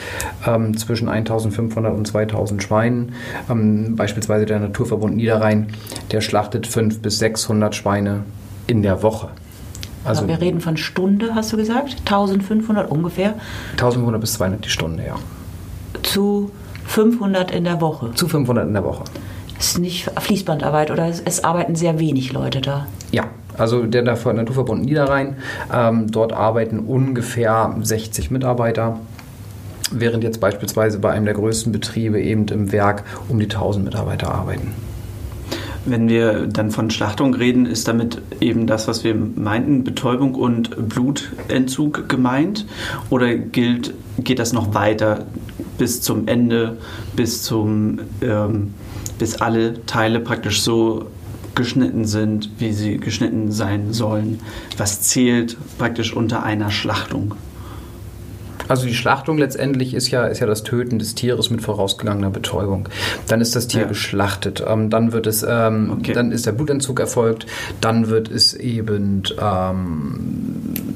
ähm, 0.45 0.75
zwischen 0.77 1.07
1500 1.07 1.95
und 1.95 2.05
2000 2.05 2.61
Schweinen. 2.61 3.13
Ähm, 3.49 3.95
beispielsweise 3.95 4.45
der 4.45 4.59
Naturverbund 4.59 5.15
Niederrhein, 5.15 5.67
der 6.11 6.21
schlachtet 6.21 6.67
500 6.67 7.01
bis 7.01 7.19
600 7.19 7.73
Schweine 7.73 8.23
in 8.67 8.83
der 8.83 9.01
Woche. 9.01 9.29
Also 10.03 10.23
aber 10.23 10.29
wir 10.29 10.41
reden 10.41 10.59
von 10.59 10.77
Stunde, 10.77 11.35
hast 11.35 11.53
du 11.53 11.57
gesagt? 11.57 11.97
1500 11.99 12.91
ungefähr? 12.91 13.35
1500 13.71 14.19
bis 14.19 14.33
200 14.33 14.65
die 14.65 14.69
Stunde, 14.69 15.03
ja. 15.05 15.15
Zu 16.03 16.51
500 16.85 17.51
in 17.51 17.63
der 17.63 17.81
Woche? 17.81 18.13
Zu 18.13 18.27
500 18.27 18.67
in 18.67 18.73
der 18.73 18.83
Woche. 18.83 19.03
Das 19.57 19.69
ist 19.69 19.79
nicht 19.79 20.09
Fließbandarbeit 20.19 20.91
oder 20.91 21.07
es, 21.07 21.21
es 21.21 21.43
arbeiten 21.43 21.75
sehr 21.75 21.99
wenig 21.99 22.31
Leute 22.33 22.61
da. 22.61 22.87
Ja, 23.11 23.25
also 23.57 23.85
der 23.85 24.03
Naturverbund 24.03 24.85
Niederrhein. 24.85 25.37
Ähm, 25.73 26.11
dort 26.11 26.31
arbeiten 26.31 26.79
ungefähr 26.79 27.75
60 27.81 28.29
Mitarbeiter, 28.31 28.99
während 29.91 30.23
jetzt 30.23 30.39
beispielsweise 30.39 30.99
bei 30.99 31.11
einem 31.11 31.25
der 31.25 31.33
größten 31.33 31.71
Betriebe 31.71 32.21
eben 32.21 32.47
im 32.49 32.71
Werk 32.71 33.03
um 33.29 33.39
die 33.39 33.45
1000 33.45 33.85
Mitarbeiter 33.85 34.31
arbeiten. 34.31 34.73
Wenn 35.85 36.09
wir 36.09 36.47
dann 36.47 36.69
von 36.69 36.89
Schlachtung 36.89 37.33
reden, 37.33 37.65
ist 37.65 37.87
damit 37.87 38.21
eben 38.41 38.67
das, 38.67 38.89
was 38.89 39.05
wir 39.05 39.15
meinten, 39.15 39.85
Betäubung 39.85 40.35
und 40.35 40.89
Blutentzug 40.89 42.09
gemeint? 42.09 42.65
Oder 43.09 43.35
gilt, 43.35 43.93
geht 44.17 44.39
das 44.39 44.51
noch 44.51 44.73
weiter 44.73 45.25
bis 45.77 46.01
zum 46.01 46.27
Ende, 46.27 46.77
bis 47.15 47.41
zum 47.41 47.99
ähm, 48.21 48.73
bis 49.19 49.35
alle 49.41 49.85
Teile 49.85 50.19
praktisch 50.19 50.61
so 50.61 51.07
geschnitten 51.55 52.05
sind, 52.05 52.51
wie 52.59 52.71
sie 52.71 52.97
geschnitten 52.97 53.51
sein 53.51 53.91
sollen. 53.91 54.39
Was 54.77 55.01
zählt 55.01 55.57
praktisch 55.77 56.13
unter 56.13 56.43
einer 56.43 56.69
Schlachtung? 56.69 57.33
Also 58.67 58.85
die 58.85 58.93
Schlachtung 58.93 59.37
letztendlich 59.37 59.93
ist 59.93 60.11
ja, 60.11 60.25
ist 60.25 60.39
ja 60.39 60.47
das 60.47 60.63
Töten 60.63 60.99
des 60.99 61.15
Tieres 61.15 61.49
mit 61.49 61.61
vorausgegangener 61.61 62.29
Betäubung. 62.29 62.89
Dann 63.27 63.41
ist 63.41 63.55
das 63.55 63.67
Tier 63.67 63.81
ja. 63.81 63.87
geschlachtet. 63.87 64.63
Ähm, 64.65 64.89
dann 64.89 65.13
wird 65.13 65.27
es, 65.27 65.45
ähm, 65.47 65.95
okay. 65.97 66.13
dann 66.13 66.31
ist 66.31 66.45
der 66.45 66.51
Blutentzug 66.51 66.99
erfolgt. 66.99 67.45
Dann 67.81 68.09
wird 68.09 68.29
es 68.29 68.53
eben 68.53 69.23
ähm, 69.41 70.86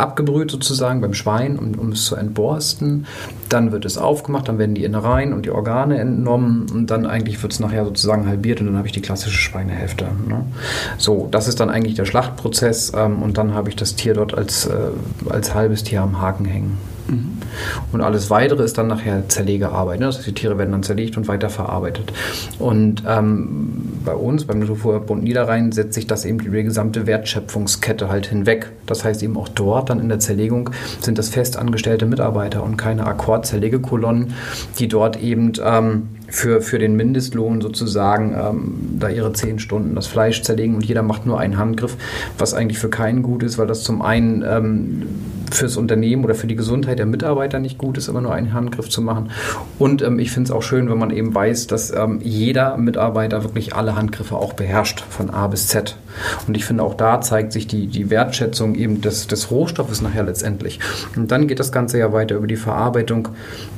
abgebrüht 0.00 0.50
sozusagen 0.50 1.00
beim 1.00 1.14
Schwein, 1.14 1.58
um, 1.58 1.78
um, 1.78 1.92
es 1.92 2.04
zu 2.04 2.16
entborsten. 2.16 3.06
Dann 3.48 3.72
wird 3.72 3.84
es 3.84 3.98
aufgemacht, 3.98 4.48
dann 4.48 4.58
werden 4.58 4.74
die 4.74 4.84
Innereien 4.84 5.32
und 5.32 5.46
die 5.46 5.50
Organe 5.50 5.98
entnommen 5.98 6.66
und 6.72 6.90
dann 6.90 7.06
eigentlich 7.06 7.42
wird 7.42 7.52
es 7.52 7.60
nachher 7.60 7.84
sozusagen 7.84 8.26
halbiert 8.26 8.60
und 8.60 8.66
dann 8.66 8.76
habe 8.76 8.86
ich 8.86 8.92
die 8.92 9.02
klassische 9.02 9.38
Schweinehälfte. 9.38 10.06
Ne? 10.26 10.44
So, 10.98 11.28
das 11.30 11.48
ist 11.48 11.60
dann 11.60 11.70
eigentlich 11.70 11.94
der 11.94 12.04
Schlachtprozess 12.04 12.92
ähm, 12.96 13.22
und 13.22 13.38
dann 13.38 13.54
habe 13.54 13.68
ich 13.68 13.76
das 13.76 13.94
Tier 13.94 14.14
dort 14.14 14.36
als, 14.36 14.66
äh, 14.66 14.72
als 15.28 15.54
halbes 15.54 15.84
Tier 15.84 16.02
am 16.02 16.20
Haken 16.20 16.44
hängen. 16.44 16.78
Mhm. 17.08 17.38
Und 17.92 18.00
alles 18.00 18.30
Weitere 18.30 18.62
ist 18.62 18.78
dann 18.78 18.86
nachher 18.86 19.28
Zerlegearbeit. 19.28 20.00
Ne? 20.00 20.06
Das 20.06 20.18
heißt, 20.18 20.26
die 20.26 20.34
Tiere 20.34 20.58
werden 20.58 20.72
dann 20.72 20.82
zerlegt 20.82 21.16
und 21.16 21.28
weiterverarbeitet. 21.28 22.12
Und 22.58 23.02
ähm, 23.06 24.00
bei 24.04 24.14
uns, 24.14 24.44
beim 24.44 24.60
Naturverbund 24.60 25.22
Niederrhein, 25.22 25.72
setzt 25.72 25.94
sich 25.94 26.06
das 26.06 26.24
eben 26.24 26.40
über 26.40 26.56
die 26.56 26.64
gesamte 26.64 27.06
Wertschöpfungskette 27.06 28.08
halt 28.08 28.26
hinweg. 28.26 28.70
Das 28.86 29.04
heißt 29.04 29.22
eben 29.22 29.36
auch 29.36 29.48
dort 29.48 29.90
dann 29.90 30.00
in 30.00 30.08
der 30.08 30.18
Zerlegung 30.18 30.70
sind 31.00 31.18
das 31.18 31.28
festangestellte 31.28 32.06
Mitarbeiter 32.06 32.62
und 32.62 32.76
keine 32.76 33.06
Akkord-Zerlegekolonnen, 33.06 34.34
die 34.78 34.88
dort 34.88 35.20
eben 35.20 35.52
ähm, 35.64 36.08
für, 36.28 36.60
für 36.62 36.78
den 36.78 36.96
Mindestlohn 36.96 37.60
sozusagen 37.60 38.34
ähm, 38.34 38.98
da 38.98 39.08
ihre 39.08 39.32
zehn 39.32 39.58
Stunden 39.58 39.94
das 39.94 40.06
Fleisch 40.06 40.42
zerlegen 40.42 40.76
und 40.76 40.84
jeder 40.84 41.02
macht 41.02 41.26
nur 41.26 41.40
einen 41.40 41.58
Handgriff, 41.58 41.96
was 42.38 42.54
eigentlich 42.54 42.78
für 42.78 42.90
keinen 42.90 43.22
gut 43.22 43.42
ist, 43.42 43.58
weil 43.58 43.66
das 43.66 43.82
zum 43.82 44.02
einen 44.02 44.44
ähm, 44.46 45.02
fürs 45.50 45.76
Unternehmen 45.76 46.24
oder 46.24 46.34
für 46.34 46.46
die 46.46 46.54
Gesundheit 46.54 46.98
der 46.98 47.06
Mitarbeiter 47.06 47.39
nicht 47.60 47.78
gut 47.78 47.98
ist, 47.98 48.08
immer 48.08 48.20
nur 48.20 48.34
einen 48.34 48.52
Handgriff 48.52 48.88
zu 48.88 49.02
machen. 49.02 49.30
Und 49.78 50.02
ähm, 50.02 50.18
ich 50.18 50.30
finde 50.30 50.48
es 50.48 50.50
auch 50.50 50.62
schön, 50.62 50.90
wenn 50.90 50.98
man 50.98 51.10
eben 51.10 51.34
weiß, 51.34 51.66
dass 51.66 51.90
ähm, 51.90 52.20
jeder 52.22 52.76
Mitarbeiter 52.76 53.44
wirklich 53.44 53.74
alle 53.74 53.96
Handgriffe 53.96 54.36
auch 54.36 54.52
beherrscht, 54.52 55.00
von 55.08 55.30
A 55.30 55.46
bis 55.46 55.68
Z. 55.68 55.96
Und 56.46 56.56
ich 56.56 56.64
finde 56.64 56.82
auch 56.82 56.94
da 56.94 57.20
zeigt 57.20 57.52
sich 57.52 57.66
die, 57.66 57.86
die 57.86 58.10
Wertschätzung 58.10 58.74
eben 58.74 59.00
des, 59.00 59.26
des 59.26 59.50
Rohstoffes 59.50 60.02
nachher 60.02 60.24
letztendlich. 60.24 60.80
Und 61.16 61.30
dann 61.30 61.48
geht 61.48 61.60
das 61.60 61.72
Ganze 61.72 61.98
ja 61.98 62.12
weiter 62.12 62.36
über 62.36 62.46
die 62.46 62.56
Verarbeitung. 62.56 63.28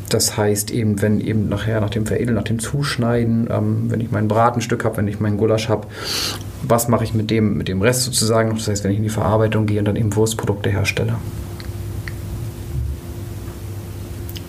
Das 0.08 0.36
heißt 0.36 0.70
eben, 0.70 1.00
wenn 1.00 1.20
eben 1.20 1.48
nachher 1.48 1.80
nach 1.80 1.90
dem 1.90 2.06
Veredeln, 2.06 2.34
nach 2.34 2.44
dem 2.44 2.58
Zuschneiden, 2.58 3.48
ähm, 3.50 3.90
wenn 3.90 4.00
ich 4.00 4.10
mein 4.10 4.28
Bratenstück 4.28 4.84
habe, 4.84 4.98
wenn 4.98 5.08
ich 5.08 5.20
meinen 5.20 5.38
Gulasch 5.38 5.68
habe, 5.68 5.86
was 6.62 6.88
mache 6.88 7.04
ich 7.04 7.14
mit 7.14 7.30
dem, 7.30 7.56
mit 7.56 7.68
dem 7.68 7.82
Rest 7.82 8.02
sozusagen? 8.02 8.54
Das 8.54 8.68
heißt, 8.68 8.84
wenn 8.84 8.92
ich 8.92 8.98
in 8.98 9.02
die 9.02 9.08
Verarbeitung 9.08 9.66
gehe 9.66 9.78
und 9.78 9.86
dann 9.86 9.96
eben 9.96 10.14
Wurstprodukte 10.14 10.70
herstelle. 10.70 11.14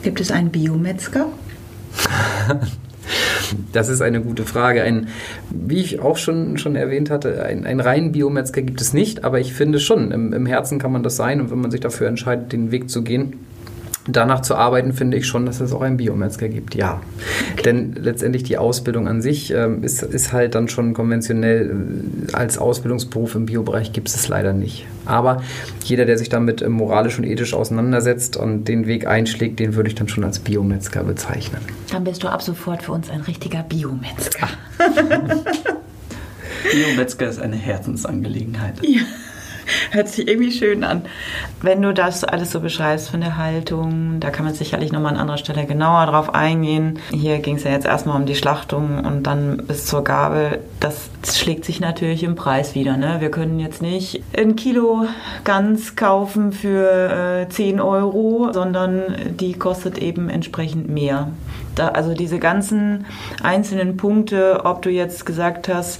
Gibt 0.03 0.19
es 0.19 0.31
einen 0.31 0.49
Biometzger? 0.49 1.27
Das 3.71 3.87
ist 3.87 4.01
eine 4.01 4.21
gute 4.21 4.43
Frage. 4.43 4.83
Ein, 4.83 5.07
wie 5.49 5.79
ich 5.79 5.99
auch 5.99 6.17
schon, 6.17 6.57
schon 6.57 6.75
erwähnt 6.75 7.09
hatte, 7.09 7.43
einen, 7.43 7.65
einen 7.65 7.79
reinen 7.79 8.11
Biometzger 8.11 8.61
gibt 8.61 8.81
es 8.81 8.93
nicht, 8.93 9.23
aber 9.23 9.39
ich 9.39 9.53
finde 9.53 9.79
schon, 9.79 10.11
im, 10.11 10.33
im 10.33 10.45
Herzen 10.45 10.79
kann 10.79 10.91
man 10.91 11.03
das 11.03 11.15
sein 11.15 11.39
und 11.39 11.51
wenn 11.51 11.59
man 11.59 11.71
sich 11.71 11.79
dafür 11.79 12.07
entscheidet, 12.07 12.51
den 12.51 12.71
Weg 12.71 12.89
zu 12.89 13.03
gehen, 13.03 13.45
danach 14.07 14.41
zu 14.41 14.55
arbeiten, 14.55 14.93
finde 14.93 15.17
ich 15.17 15.27
schon, 15.27 15.45
dass 15.45 15.61
es 15.61 15.71
auch 15.71 15.81
einen 15.81 15.97
Biometzger 15.97 16.49
gibt, 16.49 16.75
ja. 16.75 17.01
Okay. 17.53 17.63
Denn 17.63 17.93
letztendlich 17.93 18.43
die 18.43 18.57
Ausbildung 18.57 19.07
an 19.07 19.21
sich 19.21 19.51
ähm, 19.51 19.83
ist, 19.83 20.03
ist 20.03 20.33
halt 20.33 20.55
dann 20.55 20.67
schon 20.67 20.93
konventionell 20.93 21.71
äh, 22.29 22.33
als 22.33 22.57
Ausbildungsberuf 22.57 23.35
im 23.35 23.45
Biobereich 23.45 23.93
gibt 23.93 24.09
es 24.09 24.27
leider 24.27 24.53
nicht. 24.53 24.85
Aber 25.05 25.41
jeder, 25.83 26.05
der 26.05 26.17
sich 26.17 26.29
damit 26.29 26.61
äh, 26.61 26.69
moralisch 26.69 27.17
und 27.17 27.23
ethisch 27.23 27.53
auseinandersetzt 27.53 28.35
und 28.35 28.65
den 28.65 28.87
Weg 28.87 29.07
einschlägt, 29.07 29.59
den 29.59 29.75
würde 29.75 29.89
ich 29.89 29.95
dann 29.95 30.09
schon 30.09 30.23
als 30.23 30.39
Biometzger 30.39 31.03
bezeichnen. 31.03 31.61
Dann 31.91 32.03
bist 32.03 32.23
du 32.23 32.27
ab 32.27 32.41
sofort 32.41 32.83
für 32.83 32.91
uns 32.91 33.09
ein 33.09 33.21
richtiger 33.21 33.63
Biometzger. 33.63 34.49
Biometzger 36.71 37.27
ist 37.27 37.39
eine 37.39 37.55
Herzensangelegenheit. 37.55 38.75
Ja. 38.81 39.01
Hört 39.91 40.07
sich 40.07 40.27
irgendwie 40.27 40.51
schön 40.51 40.83
an. 40.83 41.03
Wenn 41.61 41.81
du 41.81 41.93
das 41.93 42.23
alles 42.23 42.51
so 42.51 42.59
beschreibst 42.59 43.09
von 43.09 43.21
der 43.21 43.37
Haltung, 43.37 44.19
da 44.19 44.29
kann 44.29 44.45
man 44.45 44.53
sicherlich 44.53 44.91
nochmal 44.91 45.13
an 45.13 45.19
anderer 45.19 45.37
Stelle 45.37 45.65
genauer 45.65 46.05
drauf 46.07 46.33
eingehen. 46.33 46.99
Hier 47.11 47.39
ging 47.39 47.55
es 47.55 47.63
ja 47.63 47.71
jetzt 47.71 47.85
erstmal 47.85 48.19
um 48.19 48.25
die 48.25 48.35
Schlachtung 48.35 49.03
und 49.05 49.23
dann 49.23 49.57
bis 49.57 49.85
zur 49.85 50.03
Gabel. 50.03 50.59
Das 50.79 51.09
schlägt 51.31 51.65
sich 51.65 51.79
natürlich 51.79 52.23
im 52.23 52.35
Preis 52.35 52.75
wieder. 52.75 52.97
Ne? 52.97 53.17
Wir 53.19 53.31
können 53.31 53.59
jetzt 53.59 53.81
nicht 53.81 54.23
ein 54.37 54.55
Kilo 54.55 55.05
Gans 55.43 55.95
kaufen 55.95 56.51
für 56.51 57.43
äh, 57.43 57.49
10 57.49 57.79
Euro, 57.79 58.51
sondern 58.51 59.03
die 59.39 59.53
kostet 59.53 59.97
eben 59.97 60.29
entsprechend 60.29 60.89
mehr. 60.89 61.31
Da, 61.75 61.89
also 61.89 62.13
diese 62.13 62.37
ganzen 62.37 63.05
einzelnen 63.41 63.97
Punkte, 63.97 64.61
ob 64.63 64.83
du 64.83 64.89
jetzt 64.89 65.25
gesagt 65.25 65.69
hast, 65.69 65.99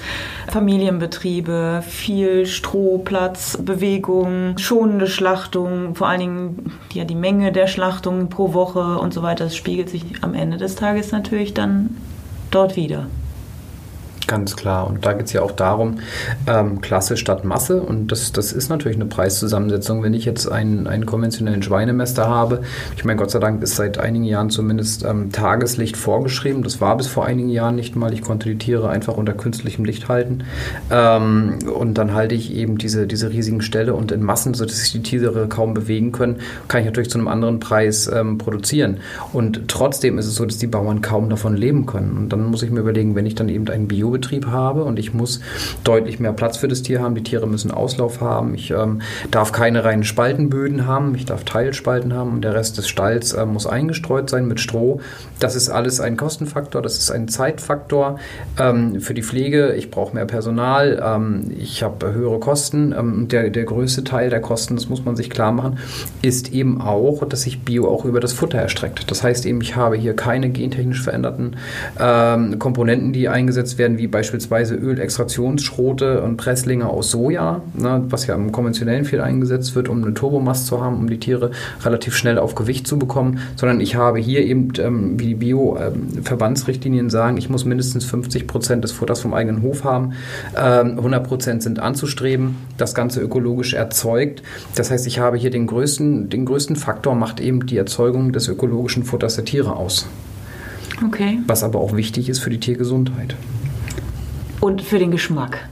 Familienbetriebe, 0.52 1.84
viel 1.88 2.46
Strohplatz, 2.46 3.58
Bewegung, 3.65 4.58
schonende 4.58 5.08
Schlachtung, 5.08 5.95
vor 5.95 6.08
allen 6.08 6.19
Dingen 6.19 6.71
ja, 6.93 7.06
die 7.06 7.15
Menge 7.15 7.52
der 7.52 7.67
Schlachtungen 7.67 8.30
pro 8.30 8.54
Woche 8.54 8.97
und 8.99 9.13
so 9.13 9.23
weiter, 9.23 9.45
das 9.45 9.56
spiegelt 9.56 9.89
sich 9.89 10.04
am 10.21 10.34
Ende 10.34 10.58
des 10.58 10.76
Tages 10.76 11.12
natürlich 11.12 11.54
dann 11.54 11.97
dort 12.52 12.76
wieder. 12.76 13.08
Ganz 14.28 14.56
klar. 14.56 14.88
Und 14.88 15.06
da 15.06 15.14
geht 15.14 15.28
es 15.28 15.34
ja 15.34 15.42
auch 15.42 15.52
darum, 15.52 16.00
ähm, 16.48 16.80
Klasse 16.82 17.18
statt 17.18 17.44
Masse. 17.44 17.82
Und 17.82 18.12
das, 18.12 18.32
das 18.32 18.54
ist 18.54 18.70
natürlich 18.70 18.98
eine 18.98 19.06
Preiszusammensetzung. 19.06 20.02
Wenn 20.02 20.14
ich 20.14 20.26
jetzt 20.26 20.50
einen, 20.50 20.88
einen 20.88 21.06
konventionellen 21.06 21.62
Schweinemester 21.62 22.28
habe, 22.28 22.62
ich 22.96 23.04
meine, 23.04 23.18
Gott 23.18 23.32
sei 23.32 23.40
Dank 23.40 23.62
ist 23.62 23.76
seit 23.76 23.98
einigen 23.98 24.24
Jahren 24.24 24.50
zumindest 24.50 25.04
ähm, 25.04 25.32
Tageslicht 25.32 25.98
vorgeschrieben. 25.98 26.64
Das 26.64 26.80
war 26.80 26.96
bis 26.96 27.08
vor 27.08 27.26
einigen 27.26 27.50
Jahren 27.50 27.76
nicht 27.76 27.96
mal. 27.96 28.14
Ich 28.14 28.22
konnte 28.22 28.50
die 28.50 28.58
Tiere 28.58 28.90
einfach 28.90 29.18
unter 29.18 29.34
künstlichem 29.34 29.84
Licht 29.84 30.08
halten. 30.08 30.46
Ähm, 30.90 31.60
und 31.74 31.98
dann 31.98 32.14
halte 32.14 32.36
ich 32.36 32.56
eben 32.56 32.78
diese, 32.78 33.08
diese 33.08 33.30
riesigen 33.30 33.62
Ställe 33.62 33.94
und 33.94 34.12
in 34.12 34.24
Massen, 34.24 34.54
sodass 34.54 34.80
sich 34.80 34.94
die 34.94 35.04
Tiere 35.04 35.48
kaum 35.48 35.74
bewegen 35.74 36.14
können, 36.14 36.38
kann 36.70 36.80
ich 36.80 36.86
natürlich 36.86 37.10
zu 37.10 37.18
einem 37.18 37.28
anderen 37.28 37.60
Preis 37.60 38.10
ähm, 38.14 38.38
produzieren. 38.38 38.98
Und 39.34 39.68
trotzdem 39.68 40.18
ist 40.18 40.28
es 40.28 40.36
so, 40.36 40.46
dass 40.46 40.58
die 40.58 40.68
Bauern 40.68 41.02
kaum 41.02 41.30
davon 41.30 41.58
leben 41.58 41.86
können. 41.86 42.18
Und 42.18 42.30
dann 42.30 42.46
muss 42.46 42.64
ich 42.64 42.72
mir 42.72 42.80
überlegen, 42.80 43.16
wenn 43.16 43.26
ich 43.26 43.36
dann 43.36 43.50
eben 43.50 43.68
einen 43.68 43.88
Bio 43.88 44.12
Betrieb 44.13 44.47
habe 44.47 44.86
und 44.86 44.99
ich 44.99 45.13
muss 45.13 45.41
deutlich 45.84 46.19
mehr 46.19 46.32
Platz 46.32 46.56
für 46.56 46.69
das 46.69 46.82
Tier 46.82 47.02
haben. 47.02 47.15
Die 47.15 47.23
Tiere 47.23 47.47
müssen 47.47 47.71
Auslauf 47.71 48.21
haben. 48.21 48.56
Ich 48.56 48.71
ähm, 48.71 49.02
darf 49.30 49.52
keine 49.52 49.84
reinen 49.84 50.06
Spaltenböden 50.06 50.88
haben. 50.88 51.13
Ich 51.15 51.26
darf 51.26 51.43
Teilspalten 51.43 52.13
haben 52.13 52.32
und 52.32 52.41
der 52.41 52.54
Rest 52.54 52.78
des 52.78 52.88
Stalls 52.88 53.34
äh, 53.34 53.45
muss 53.45 53.67
eingestreut 53.67 54.30
sein 54.30 54.47
mit 54.47 54.60
Stroh. 54.60 55.02
Das 55.39 55.56
ist 55.56 55.69
alles 55.69 55.99
ein 55.99 56.15
Kostenfaktor, 56.15 56.82
das 56.82 56.97
ist 56.97 57.12
ein 57.12 57.28
Zeitfaktor 57.28 58.19
ähm, 58.58 59.02
für 59.02 59.13
die 59.13 59.23
Pflege. 59.23 59.73
Ich 59.73 59.91
brauche 59.91 60.15
mehr 60.15 60.26
Personal, 60.26 61.04
ähm, 61.06 61.52
ich 61.58 61.84
habe 61.84 62.13
höhere 62.13 62.39
Kosten. 62.39 62.93
Ähm, 62.97 63.28
der, 63.28 63.49
der 63.49 63.63
größte 63.65 64.04
Teil 64.04 64.30
der 64.30 64.41
Kosten, 64.41 64.76
das 64.76 64.89
muss 64.89 65.04
man 65.04 65.15
sich 65.15 65.30
klar 65.30 65.52
machen, 65.52 65.80
ist 66.21 66.54
eben 66.54 66.82
auch, 66.82 67.26
dass 67.28 67.41
sich 67.41 67.63
Bio 67.63 67.89
auch 67.89 68.06
über 68.06 68.19
das 68.19 68.34
Futter 68.34 68.60
erstreckt. 68.60 69.10
Das 69.12 69.23
heißt 69.23 69.45
eben, 69.45 69.62
ich 69.62 69.76
habe 69.76 69.95
hier 69.95 70.15
keine 70.15 70.49
gentechnisch 70.49 71.02
veränderten 71.02 71.56
ähm, 71.99 72.60
Komponenten, 72.60 73.13
die 73.13 73.28
eingesetzt 73.30 73.78
werden, 73.78 73.97
wie 73.97 74.03
beispielsweise 74.08 74.76
Ölextraktionsschrote 74.76 76.22
und 76.22 76.38
Presslinge 76.38 76.88
aus 76.88 77.12
Soja, 77.12 77.62
ne, 77.74 78.04
was 78.10 78.28
ja 78.28 78.36
im 78.36 78.52
konventionellen 78.52 79.06
viel 79.06 79.22
eingesetzt 79.22 79.76
wird, 79.76 79.89
um 79.89 80.04
eine 80.04 80.13
Turbomast 80.13 80.68
zu 80.68 80.82
haben, 80.82 80.98
um 80.98 81.10
die 81.10 81.20
Tiere 81.20 81.52
relativ 81.84 82.16
schnell 82.16 82.38
auf 82.38 82.56
Gewicht 82.56 82.88
zu 82.88 82.98
bekommen, 83.00 83.39
sondern 83.56 83.82
ich 83.82 83.96
habe 83.96 84.20
hier 84.20 84.42
eben, 84.42 84.74
ähm, 84.80 85.20
wie 85.20 85.28
die 85.28 85.36
Bio-Verbandsrichtlinien 85.36 87.06
ähm, 87.06 87.10
sagen, 87.10 87.38
ich 87.38 87.50
muss 87.50 87.66
mindestens 87.66 88.06
50 88.06 88.48
Prozent 88.48 88.84
des 88.84 88.92
Futters 88.92 89.22
vom 89.22 89.34
eigenen 89.34 89.62
Hof 89.62 89.84
haben, 89.84 90.13
ähm, 90.58 90.98
100 90.98 91.28
Prozent 91.28 91.63
sind 91.63 91.80
anzustreben, 91.80 92.56
das 92.78 92.96
Ganze 92.96 93.22
ökologisch 93.22 93.74
erzeugt. 93.74 94.44
Das 94.76 94.92
heißt, 94.92 95.08
ich 95.08 95.20
habe 95.20 95.38
hier 95.38 95.50
den 95.50 95.68
größten, 95.68 96.30
den 96.30 96.46
größten 96.46 96.76
Faktor, 96.76 97.16
macht 97.16 97.39
eben 97.39 97.66
die 97.66 97.78
Erzeugung 97.78 98.32
des 98.34 98.48
ökologischen 98.48 99.04
Futters 99.04 99.36
der 99.36 99.46
Tiere 99.46 99.76
aus. 99.76 100.08
Okay. 101.06 101.39
Was 101.48 101.63
aber 101.63 101.80
auch 101.80 101.96
wichtig 101.96 102.30
ist 102.30 102.39
für 102.39 102.50
die 102.50 102.60
Tiergesundheit. 102.60 103.36
Und 104.63 104.82
für 104.82 104.97
den 104.97 105.12
Geschmack. 105.12 105.67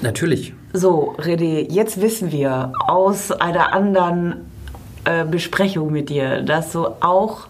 Natürlich. 0.00 0.54
So, 0.72 1.16
René, 1.18 1.68
jetzt 1.72 2.00
wissen 2.00 2.30
wir 2.30 2.72
aus 2.86 3.32
einer 3.32 3.72
anderen 3.72 4.46
äh, 5.04 5.24
Besprechung 5.24 5.90
mit 5.90 6.08
dir, 6.08 6.42
dass 6.42 6.70
du 6.70 6.86
auch 7.00 7.48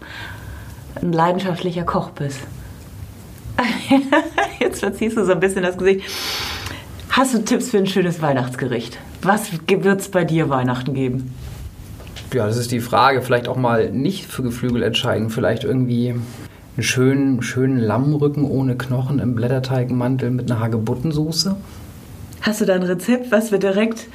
ein 0.99 1.13
leidenschaftlicher 1.13 1.83
Koch 1.83 2.09
bist. 2.09 2.39
jetzt 4.59 4.79
verziehst 4.79 5.15
du 5.15 5.25
so 5.25 5.33
ein 5.33 5.39
bisschen 5.39 5.61
das 5.61 5.77
Gesicht. 5.77 6.09
Hast 7.11 7.35
du 7.35 7.45
Tipps 7.45 7.69
für 7.69 7.77
ein 7.77 7.85
schönes 7.85 8.19
Weihnachtsgericht? 8.23 8.97
Was 9.21 9.51
wird 9.67 9.99
es 9.99 10.09
bei 10.09 10.23
dir 10.23 10.49
Weihnachten 10.49 10.95
geben? 10.95 11.35
Ja, 12.33 12.47
das 12.47 12.57
ist 12.57 12.71
die 12.71 12.79
Frage. 12.79 13.21
Vielleicht 13.21 13.47
auch 13.47 13.57
mal 13.57 13.91
nicht 13.91 14.25
für 14.25 14.41
Geflügel 14.41 14.81
entscheiden. 14.81 15.29
Vielleicht 15.29 15.65
irgendwie 15.65 16.15
einen 16.79 16.83
schönen, 16.83 17.41
schönen 17.41 17.77
Lammrücken 17.77 18.45
ohne 18.45 18.77
Knochen 18.77 19.19
im 19.19 19.35
Blätterteigmantel 19.35 20.31
mit 20.31 20.49
einer 20.49 20.61
Hagebuttensoße. 20.61 21.57
Hast 22.39 22.61
du 22.61 22.65
da 22.65 22.75
ein 22.75 22.83
Rezept, 22.83 23.33
was 23.33 23.51
wir 23.51 23.59
direkt 23.59 24.07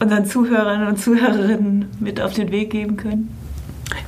unseren 0.00 0.24
Zuhörern 0.24 0.86
und 0.88 0.98
Zuhörerinnen 0.98 1.88
mit 2.00 2.18
auf 2.18 2.32
den 2.32 2.50
Weg 2.50 2.70
geben 2.70 2.96
können? 2.96 3.28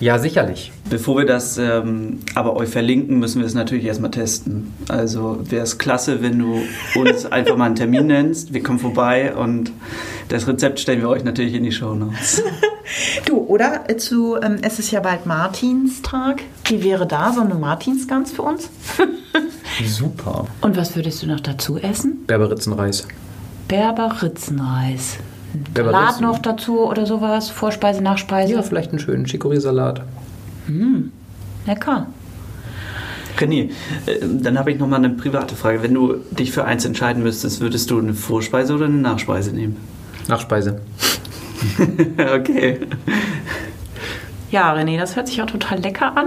Ja, 0.05 0.19
sicherlich. 0.19 0.71
Bevor 0.91 1.17
wir 1.17 1.25
das 1.25 1.57
ähm, 1.57 2.19
aber 2.35 2.57
euch 2.57 2.69
verlinken, 2.69 3.21
müssen 3.21 3.41
wir 3.41 3.47
es 3.47 3.55
natürlich 3.55 3.87
erstmal 3.87 4.11
testen. 4.11 4.75
Also 4.87 5.39
wäre 5.49 5.63
es 5.63 5.79
klasse, 5.79 6.21
wenn 6.21 6.39
du 6.39 6.61
uns 6.95 7.25
einfach 7.33 7.57
mal 7.57 7.65
einen 7.65 7.75
Termin 7.75 8.09
nennst. 8.09 8.53
Wir 8.53 8.63
kommen 8.63 8.79
vorbei 8.79 9.35
und 9.35 9.73
das 10.29 10.47
Rezept 10.47 10.79
stellen 10.79 11.01
wir 11.01 11.09
euch 11.09 11.25
natürlich 11.25 11.55
in 11.55 11.63
die 11.63 11.73
Show 11.73 11.95
Notes. 11.95 12.43
Du, 13.25 13.39
oder 13.39 13.87
zu, 13.97 14.37
ähm, 14.43 14.59
es 14.61 14.79
ist 14.79 14.91
ja 14.91 15.01
bald 15.01 15.25
Martinstag. 15.25 16.43
Wie 16.67 16.85
wäre 16.85 17.07
da 17.07 17.33
so 17.33 17.41
eine 17.41 17.55
Martinsgans 17.55 18.31
für 18.31 18.43
uns? 18.43 18.69
Super. 19.87 20.47
Und 20.61 20.77
was 20.77 20.95
würdest 20.95 21.23
du 21.23 21.27
noch 21.27 21.41
dazu 21.41 21.79
essen? 21.79 22.27
Berberitzenreis. 22.27 23.09
Berberitzenreis. 23.69 25.17
Salat 25.75 26.21
noch 26.21 26.39
dazu 26.39 26.81
oder 26.81 27.07
sowas? 27.07 27.51
Vorspeise, 27.51 28.03
Nachspeise? 28.03 28.55
Ja, 28.55 28.63
vielleicht 28.63 28.91
einen 28.91 28.99
schönen 28.99 29.27
Chicorée-Salat. 29.27 30.03
Lecker. 31.67 32.07
René, 33.39 33.71
äh, 34.07 34.19
dann 34.23 34.59
habe 34.59 34.73
ich 34.73 34.79
noch 34.79 34.87
mal 34.87 34.97
eine 34.97 35.11
private 35.11 35.57
Frage. 35.57 35.83
Wenn 35.83 35.95
du 35.95 36.17
dich 36.31 36.53
für 36.53 36.65
eins 36.65 36.85
entscheiden 36.85 37.23
müsstest, 37.23 37.61
würdest 37.61 37.91
du 37.91 37.99
eine 37.99 38.15
Vorspeise 38.15 38.75
oder 38.75 38.87
eine 38.87 38.97
Nachspeise 38.97 39.53
nehmen? 39.53 39.77
Nachspeise. 40.29 40.81
okay. 42.35 42.81
Ja, 44.51 44.73
René, 44.73 44.99
das 44.99 45.17
hört 45.17 45.29
sich 45.29 45.43
auch 45.43 45.47
total 45.47 45.81
lecker 45.81 46.17
an. 46.17 46.27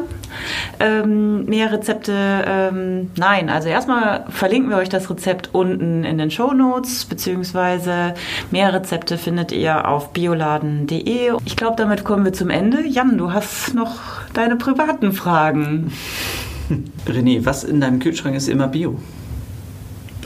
Ähm, 0.80 1.46
mehr 1.46 1.72
Rezepte, 1.72 2.14
ähm, 2.14 3.12
nein. 3.16 3.50
Also 3.50 3.70
erstmal 3.70 4.26
verlinken 4.30 4.70
wir 4.70 4.78
euch 4.78 4.90
das 4.90 5.10
Rezept 5.10 5.50
unten 5.54 6.04
in 6.04 6.18
den 6.18 6.30
Show 6.30 6.54
Notes, 6.54 7.06
beziehungsweise 7.06 8.14
mehr 8.52 8.74
Rezepte 8.74 9.18
findet 9.18 9.52
ihr 9.52 9.88
auf 9.88 10.14
bioladen.de. 10.14 11.34
Ich 11.46 11.56
glaube, 11.56 11.76
damit 11.78 12.04
kommen 12.04 12.26
wir 12.26 12.34
zum 12.34 12.50
Ende. 12.50 12.86
Jan, 12.88 13.18
du 13.18 13.34
hast 13.34 13.74
noch 13.74 14.00
deine 14.34 14.56
privaten 14.56 15.14
Fragen. 15.14 15.92
René, 17.08 17.46
was 17.46 17.64
in 17.64 17.82
deinem 17.82 18.00
Kühlschrank 18.00 18.36
ist 18.36 18.48
immer 18.48 18.68
Bio? 18.68 19.00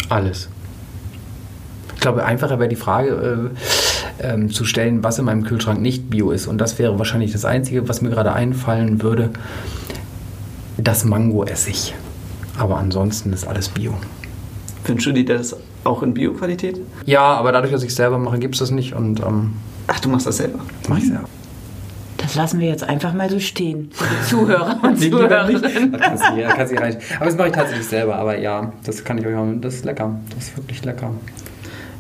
Alles. 0.10 0.50
Ich 1.96 2.02
glaube, 2.02 2.26
einfacher 2.26 2.60
wäre 2.60 2.68
die 2.68 2.76
Frage 2.76 3.52
äh, 4.20 4.28
ähm, 4.34 4.50
zu 4.50 4.66
stellen, 4.66 5.04
was 5.04 5.20
in 5.20 5.26
meinem 5.26 5.44
Kühlschrank 5.44 5.80
nicht 5.80 6.10
bio 6.10 6.32
ist. 6.32 6.48
Und 6.48 6.60
das 6.60 6.80
wäre 6.80 6.98
wahrscheinlich 6.98 7.32
das 7.32 7.46
Einzige, 7.46 7.88
was 7.88 8.02
mir 8.02 8.10
gerade 8.10 8.34
einfallen 8.34 9.02
würde. 9.02 9.30
Das 10.78 11.06
Mango-Essig. 11.06 11.94
Aber 12.58 12.78
ansonsten 12.78 13.34
ist 13.34 13.48
alles 13.48 13.70
bio. 13.70 13.94
Wünschst 14.86 15.08
du 15.08 15.12
dir 15.12 15.26
das 15.26 15.56
auch 15.84 16.04
in 16.04 16.14
Bio-Qualität? 16.14 16.80
Ja, 17.06 17.22
aber 17.22 17.52
dadurch, 17.52 17.72
dass 17.72 17.84
ich 17.84 17.90
es 17.90 17.96
selber 17.96 18.18
mache, 18.18 18.40
gibt 18.40 18.56
es 18.56 18.60
das 18.60 18.72
nicht. 18.72 18.94
Und 18.94 19.20
ähm, 19.22 19.54
Ach, 19.88 20.00
du 20.00 20.10
machst 20.10 20.28
das 20.28 20.38
selber. 20.38 20.60
mache 20.88 21.00
ich 21.00 21.08
selber. 21.08 21.26
Das 22.18 22.36
lassen 22.36 22.60
wir 22.60 22.68
jetzt 22.68 22.84
einfach 22.84 23.14
mal 23.14 23.30
so 23.30 23.40
stehen. 23.40 23.90
Für 23.94 24.06
die 24.06 24.26
Zuhörer 24.30 24.80
und 24.84 25.00
Zuhörerinnen. 25.00 25.92
Da 25.92 25.98
kannst 25.98 26.24
du, 26.30 26.40
ja, 26.40 26.54
kannst 26.54 26.74
du. 26.74 26.78
Aber 26.78 27.26
das 27.26 27.36
mache 27.36 27.48
ich 27.48 27.54
tatsächlich 27.54 27.88
selber. 27.88 28.16
Aber 28.16 28.38
ja, 28.38 28.72
das 28.86 29.04
kann 29.04 29.18
ich 29.18 29.26
euch 29.26 29.36
auch. 29.36 29.48
Das 29.60 29.76
ist 29.76 29.86
lecker. 29.86 30.20
Das 30.36 30.48
ist 30.48 30.58
wirklich 30.58 30.84
lecker. 30.86 31.12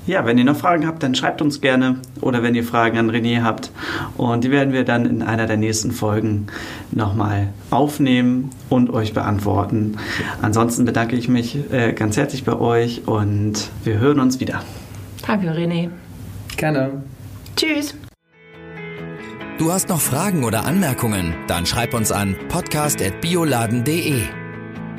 Ja, 0.07 0.25
wenn 0.25 0.37
ihr 0.37 0.43
noch 0.43 0.57
Fragen 0.57 0.87
habt, 0.87 1.03
dann 1.03 1.13
schreibt 1.13 1.41
uns 1.41 1.61
gerne 1.61 1.97
oder 2.21 2.41
wenn 2.41 2.55
ihr 2.55 2.63
Fragen 2.63 2.97
an 2.97 3.11
René 3.11 3.43
habt. 3.43 3.71
Und 4.17 4.43
die 4.43 4.51
werden 4.51 4.73
wir 4.73 4.83
dann 4.83 5.05
in 5.05 5.21
einer 5.21 5.45
der 5.45 5.57
nächsten 5.57 5.91
Folgen 5.91 6.47
nochmal 6.91 7.49
aufnehmen 7.69 8.49
und 8.69 8.89
euch 8.89 9.13
beantworten. 9.13 9.97
Ansonsten 10.41 10.85
bedanke 10.85 11.15
ich 11.15 11.27
mich 11.29 11.71
äh, 11.71 11.93
ganz 11.93 12.17
herzlich 12.17 12.43
bei 12.43 12.53
euch 12.53 13.07
und 13.07 13.69
wir 13.83 13.99
hören 13.99 14.19
uns 14.19 14.39
wieder. 14.39 14.63
Danke, 15.25 15.51
René. 15.51 15.89
Gerne. 16.57 17.03
Tschüss. 17.55 17.95
Du 19.59 19.71
hast 19.71 19.89
noch 19.89 20.01
Fragen 20.01 20.43
oder 20.43 20.65
Anmerkungen? 20.65 21.35
Dann 21.47 21.67
schreib 21.67 21.93
uns 21.93 22.11
an 22.11 22.35
podcast.bioladen.de. 22.49 24.40